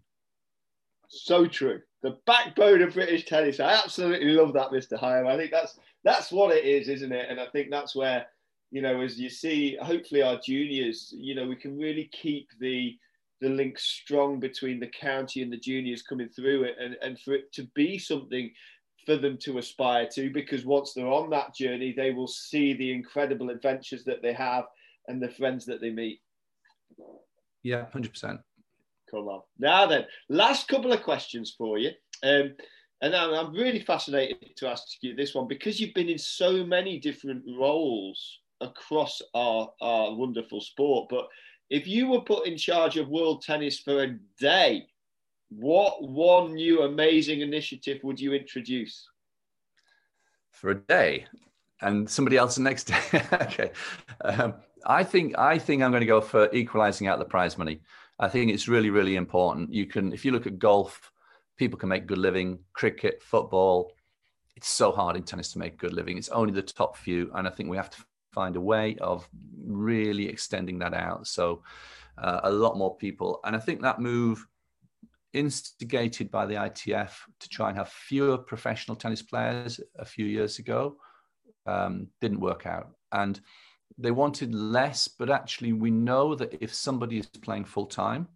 [1.08, 1.80] So true.
[2.02, 3.58] The backbone of British tennis.
[3.58, 4.96] I absolutely love that, Mr.
[4.96, 5.26] Higham.
[5.26, 7.26] I think that's that's what it is, isn't it?
[7.28, 8.26] And I think that's where,
[8.70, 12.96] you know, as you see, hopefully our juniors, you know, we can really keep the
[13.40, 17.34] the link strong between the county and the juniors coming through it and, and for
[17.34, 18.50] it to be something
[19.06, 22.92] for them to aspire to because once they're on that journey, they will see the
[22.92, 24.64] incredible adventures that they have
[25.06, 26.20] and the friends that they meet.
[27.62, 28.40] Yeah, 100%.
[29.10, 29.42] Come on.
[29.58, 31.90] Now then, last couple of questions for you.
[32.24, 32.54] Um,
[33.00, 36.98] and I'm really fascinated to ask you this one because you've been in so many
[36.98, 41.08] different roles across our, our wonderful sport.
[41.10, 41.28] But
[41.70, 44.86] if you were put in charge of world tennis for a day,
[45.50, 49.08] what one new amazing initiative would you introduce?
[50.50, 51.26] For a day,
[51.80, 53.00] and somebody else the next day.
[53.32, 53.70] okay,
[54.22, 54.54] um,
[54.86, 57.80] I think I think I'm going to go for equalising out the prize money.
[58.18, 59.72] I think it's really really important.
[59.72, 61.12] You can, if you look at golf,
[61.56, 62.58] people can make good living.
[62.72, 63.92] Cricket, football,
[64.56, 66.18] it's so hard in tennis to make good living.
[66.18, 68.04] It's only the top few, and I think we have to
[68.38, 69.28] find a way of
[69.66, 71.26] really extending that out.
[71.26, 71.62] So
[72.24, 74.46] uh, a lot more people, and I think that move
[75.32, 77.12] instigated by the ITF
[77.42, 80.96] to try and have fewer professional tennis players a few years ago.
[81.66, 82.88] Um, didn't work out.
[83.12, 83.40] And
[84.04, 88.28] they wanted less, but actually, we know that if somebody is playing full time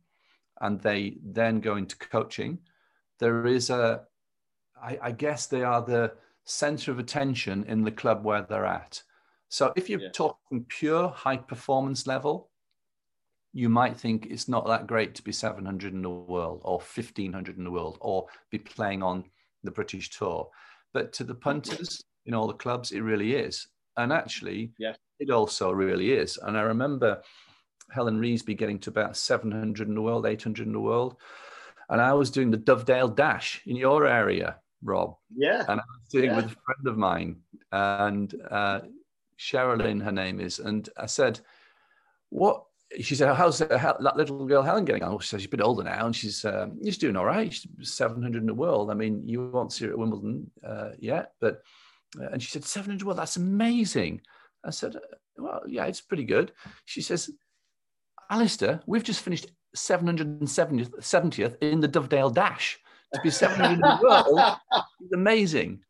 [0.61, 2.59] and they then go into coaching,
[3.21, 4.03] there is a,
[4.91, 6.13] I, I guess they are the
[6.45, 9.03] center of attention in the club where they're at.
[9.53, 10.09] So if you're yeah.
[10.15, 12.49] talking pure high performance level,
[13.53, 17.59] you might think it's not that great to be 700 in the world or 1500
[17.59, 19.25] in the world or be playing on
[19.63, 20.49] the British tour.
[20.95, 23.67] But to the punters in all the clubs, it really is.
[23.99, 24.95] And actually, yeah.
[25.21, 26.39] it also really is.
[26.39, 27.21] And I remember
[27.91, 31.17] Helen Reesby getting to about 700 in the world, 800 in the world.
[31.91, 35.15] And I was doing the Dovedale Dash in your area, Rob.
[35.37, 35.67] Yeah.
[35.69, 36.37] And I was doing yeah.
[36.37, 37.37] with a friend of mine.
[37.71, 38.81] And uh,
[39.39, 40.59] Sherilyn, her name is.
[40.59, 41.41] And I said,
[42.31, 42.65] what
[43.01, 45.83] she said, "How's that little girl Helen getting on?" She said, "She's a bit older
[45.83, 47.53] now, and she's um, she's doing all right.
[47.53, 48.91] She's 700 in the world.
[48.91, 51.63] I mean, you won't see her at Wimbledon uh, yet, but."
[52.21, 54.21] Uh, and she said, 700 well, that's amazing.
[54.65, 54.97] I said,
[55.37, 56.53] well, yeah, it's pretty good.
[56.85, 57.31] She says,
[58.31, 62.79] Alistair, we've just finished 770th in the Dovedale Dash.
[63.15, 64.57] To be 700 in the world
[65.05, 65.81] is amazing.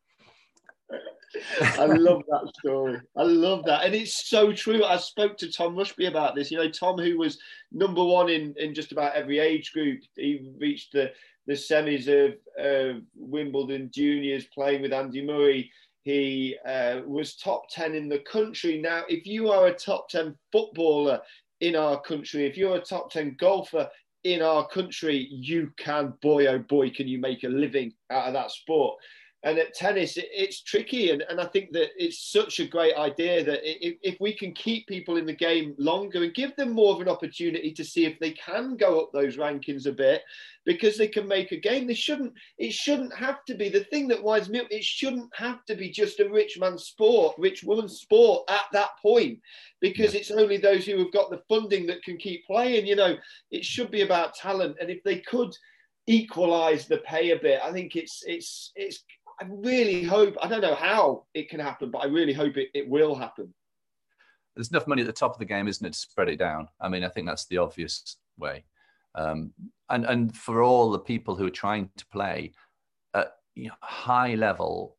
[1.61, 3.01] I love that story.
[3.17, 3.85] I love that.
[3.85, 4.85] And it's so true.
[4.85, 6.51] I spoke to Tom Rushby about this.
[6.51, 7.39] You know, Tom, who was
[7.71, 11.13] number one in, in just about every age group, he reached the,
[11.47, 15.71] the semis of uh, Wimbledon juniors playing with Andy Murray.
[16.03, 18.81] He uh, was top 10 in the country.
[18.81, 21.21] Now, if you are a top 10 footballer
[21.61, 23.89] in our country, if you're a top 10 golfer
[24.25, 28.35] in our country, you can, boy, oh boy, can you make a living out of
[28.35, 28.99] that sport
[29.45, 32.95] and at tennis it, it's tricky and, and i think that it's such a great
[32.97, 36.73] idea that if, if we can keep people in the game longer and give them
[36.73, 40.23] more of an opportunity to see if they can go up those rankings a bit
[40.65, 44.07] because they can make a game they shouldn't it shouldn't have to be the thing
[44.07, 47.65] that winds me up it shouldn't have to be just a rich man's sport rich
[47.65, 49.39] woman's sport at that point
[49.81, 50.21] because yeah.
[50.21, 53.17] it's only those who have got the funding that can keep playing you know
[53.51, 55.53] it should be about talent and if they could
[56.09, 59.05] equalize the pay a bit i think it's it's it's
[59.43, 62.69] I really hope, I don't know how it can happen, but I really hope it,
[62.75, 63.53] it will happen.
[64.55, 66.69] There's enough money at the top of the game, isn't it, to spread it down?
[66.81, 68.65] I mean, I think that's the obvious way.
[69.17, 69.53] Um,
[69.91, 72.53] and, and for all the people who are trying to play
[73.15, 74.97] at you know, high level,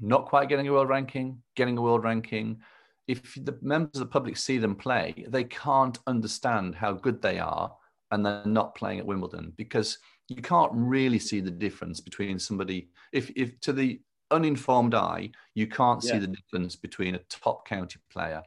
[0.00, 2.62] not quite getting a world ranking, getting a world ranking,
[3.06, 7.38] if the members of the public see them play, they can't understand how good they
[7.38, 7.76] are
[8.10, 9.98] and they're not playing at Wimbledon because–
[10.28, 14.00] you can't really see the difference between somebody if if to the
[14.30, 16.12] uninformed eye you can't yeah.
[16.12, 18.42] see the difference between a top county player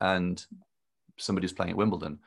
[0.00, 0.46] and
[1.18, 2.18] somebody who's playing at Wimbledon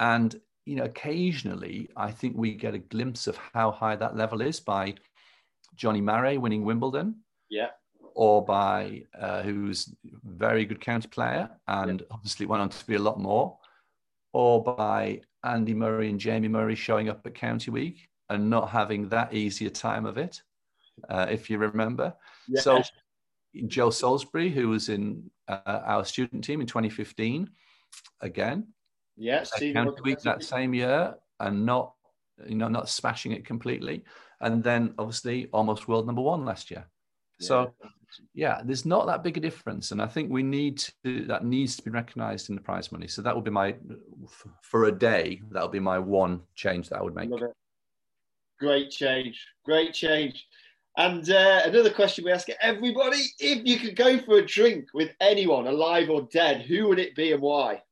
[0.00, 4.42] and you know occasionally I think we get a glimpse of how high that level
[4.42, 4.94] is by
[5.74, 7.16] Jonny Marray winning Wimbledon
[7.48, 7.70] yeah
[8.14, 12.06] or by uh, who's a very good county player and yeah.
[12.10, 13.58] obviously went on to be a lot more,
[14.32, 19.08] or by Andy Murray and Jamie Murray showing up at County Week and not having
[19.10, 20.42] that easy a time of it,
[21.08, 22.14] uh, if you remember.
[22.48, 22.60] Yeah.
[22.60, 22.82] So
[23.66, 27.50] Joe Salisbury, who was in uh, our student team in 2015,
[28.20, 28.66] again,
[29.16, 31.94] yes, County Week that same year, and not
[32.46, 34.04] you know not smashing it completely,
[34.40, 36.86] and then obviously almost world number one last year.
[37.38, 37.46] Yeah.
[37.46, 37.74] So
[38.32, 41.76] yeah, there's not that big a difference, and I think we need to that needs
[41.76, 43.08] to be recognised in the prize money.
[43.08, 43.76] So that would be my
[44.62, 45.42] for a day.
[45.50, 47.30] That would be my one change that I would make.
[48.64, 50.46] Great change, great change.
[50.96, 55.10] And uh, another question we ask everybody: If you could go for a drink with
[55.20, 57.82] anyone, alive or dead, who would it be and why?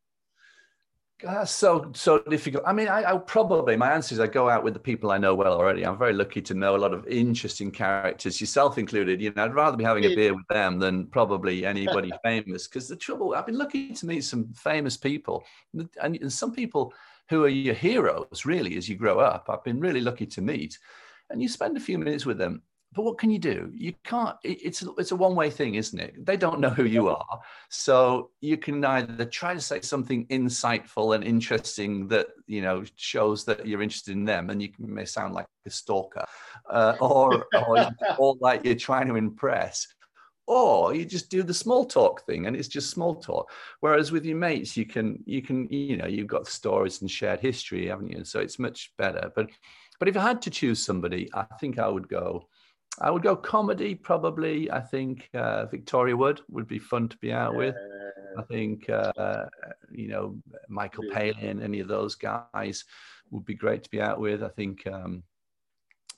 [1.22, 2.64] That's so so difficult.
[2.66, 5.18] I mean, I, I probably my answer is I go out with the people I
[5.18, 5.84] know well already.
[5.84, 9.20] I'm very lucky to know a lot of interesting characters, yourself included.
[9.20, 12.66] You know, I'd rather be having a beer with them than probably anybody famous.
[12.66, 15.44] Because the trouble, I've been lucky to meet some famous people,
[15.74, 16.94] and, and some people
[17.28, 19.46] who are your heroes really as you grow up.
[19.48, 20.78] I've been really lucky to meet,
[21.30, 22.62] and you spend a few minutes with them,
[22.94, 23.70] but what can you do?
[23.74, 24.36] You can't.
[24.44, 26.26] It's it's a one way thing, isn't it?
[26.26, 31.14] They don't know who you are, so you can either try to say something insightful
[31.14, 35.32] and interesting that you know shows that you're interested in them, and you may sound
[35.32, 36.26] like a stalker,
[36.68, 39.86] uh, or or, or like you're trying to impress,
[40.46, 44.24] or you just do the small talk thing and it's just small talk whereas with
[44.24, 48.10] your mates you can you can you know you've got stories and shared history haven't
[48.10, 49.48] you so it's much better but
[49.98, 52.44] but if i had to choose somebody i think i would go
[53.00, 54.70] I would go comedy probably.
[54.70, 57.74] I think uh, Victoria Wood would be fun to be out with.
[58.38, 59.46] I think uh,
[59.90, 60.38] you know
[60.68, 62.84] Michael Palin, any of those guys
[63.30, 64.42] would be great to be out with.
[64.42, 65.22] I think um,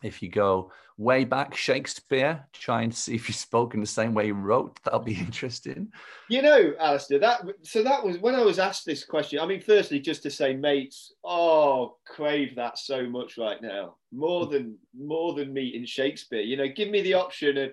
[0.05, 4.15] if you go way back, Shakespeare, try and see if you spoke in the same
[4.15, 4.79] way he wrote.
[4.85, 5.91] That'll be interesting.
[6.29, 9.41] You know, Alistair, that so that was when I was asked this question.
[9.41, 14.47] I mean, firstly, just to say, mates, oh, crave that so much right now, more
[14.47, 16.43] than more than meeting Shakespeare.
[16.43, 17.71] You know, give me the option of.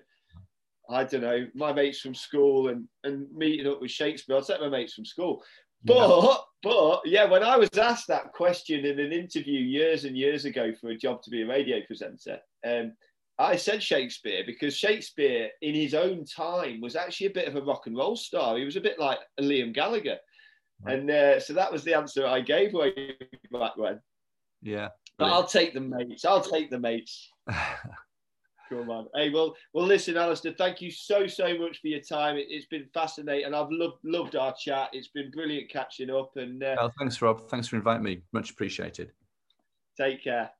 [0.89, 4.35] I don't know, my mates from school and, and meeting up with Shakespeare.
[4.35, 5.41] I'll take my mates from school.
[5.83, 10.45] But but yeah, when I was asked that question in an interview years and years
[10.45, 12.93] ago for a job to be a radio presenter, um,
[13.39, 17.61] I said Shakespeare because Shakespeare, in his own time, was actually a bit of a
[17.61, 18.57] rock and roll star.
[18.57, 20.17] He was a bit like Liam Gallagher,
[20.83, 20.99] right.
[20.99, 23.17] and uh, so that was the answer I gave way
[23.51, 23.99] back when.
[24.61, 26.25] Yeah, but I'll take the mates.
[26.25, 27.31] I'll take the mates.
[28.71, 29.07] Come on.
[29.13, 32.37] Hey, well, well, listen, Alistair, thank you so, so much for your time.
[32.37, 33.47] It, has been fascinating.
[33.47, 34.89] and I've loved, loved our chat.
[34.93, 36.37] It's been brilliant catching up.
[36.37, 37.49] And uh, oh, thanks, Rob.
[37.49, 38.21] Thanks for inviting me.
[38.31, 39.11] Much appreciated.
[39.97, 40.51] Take care.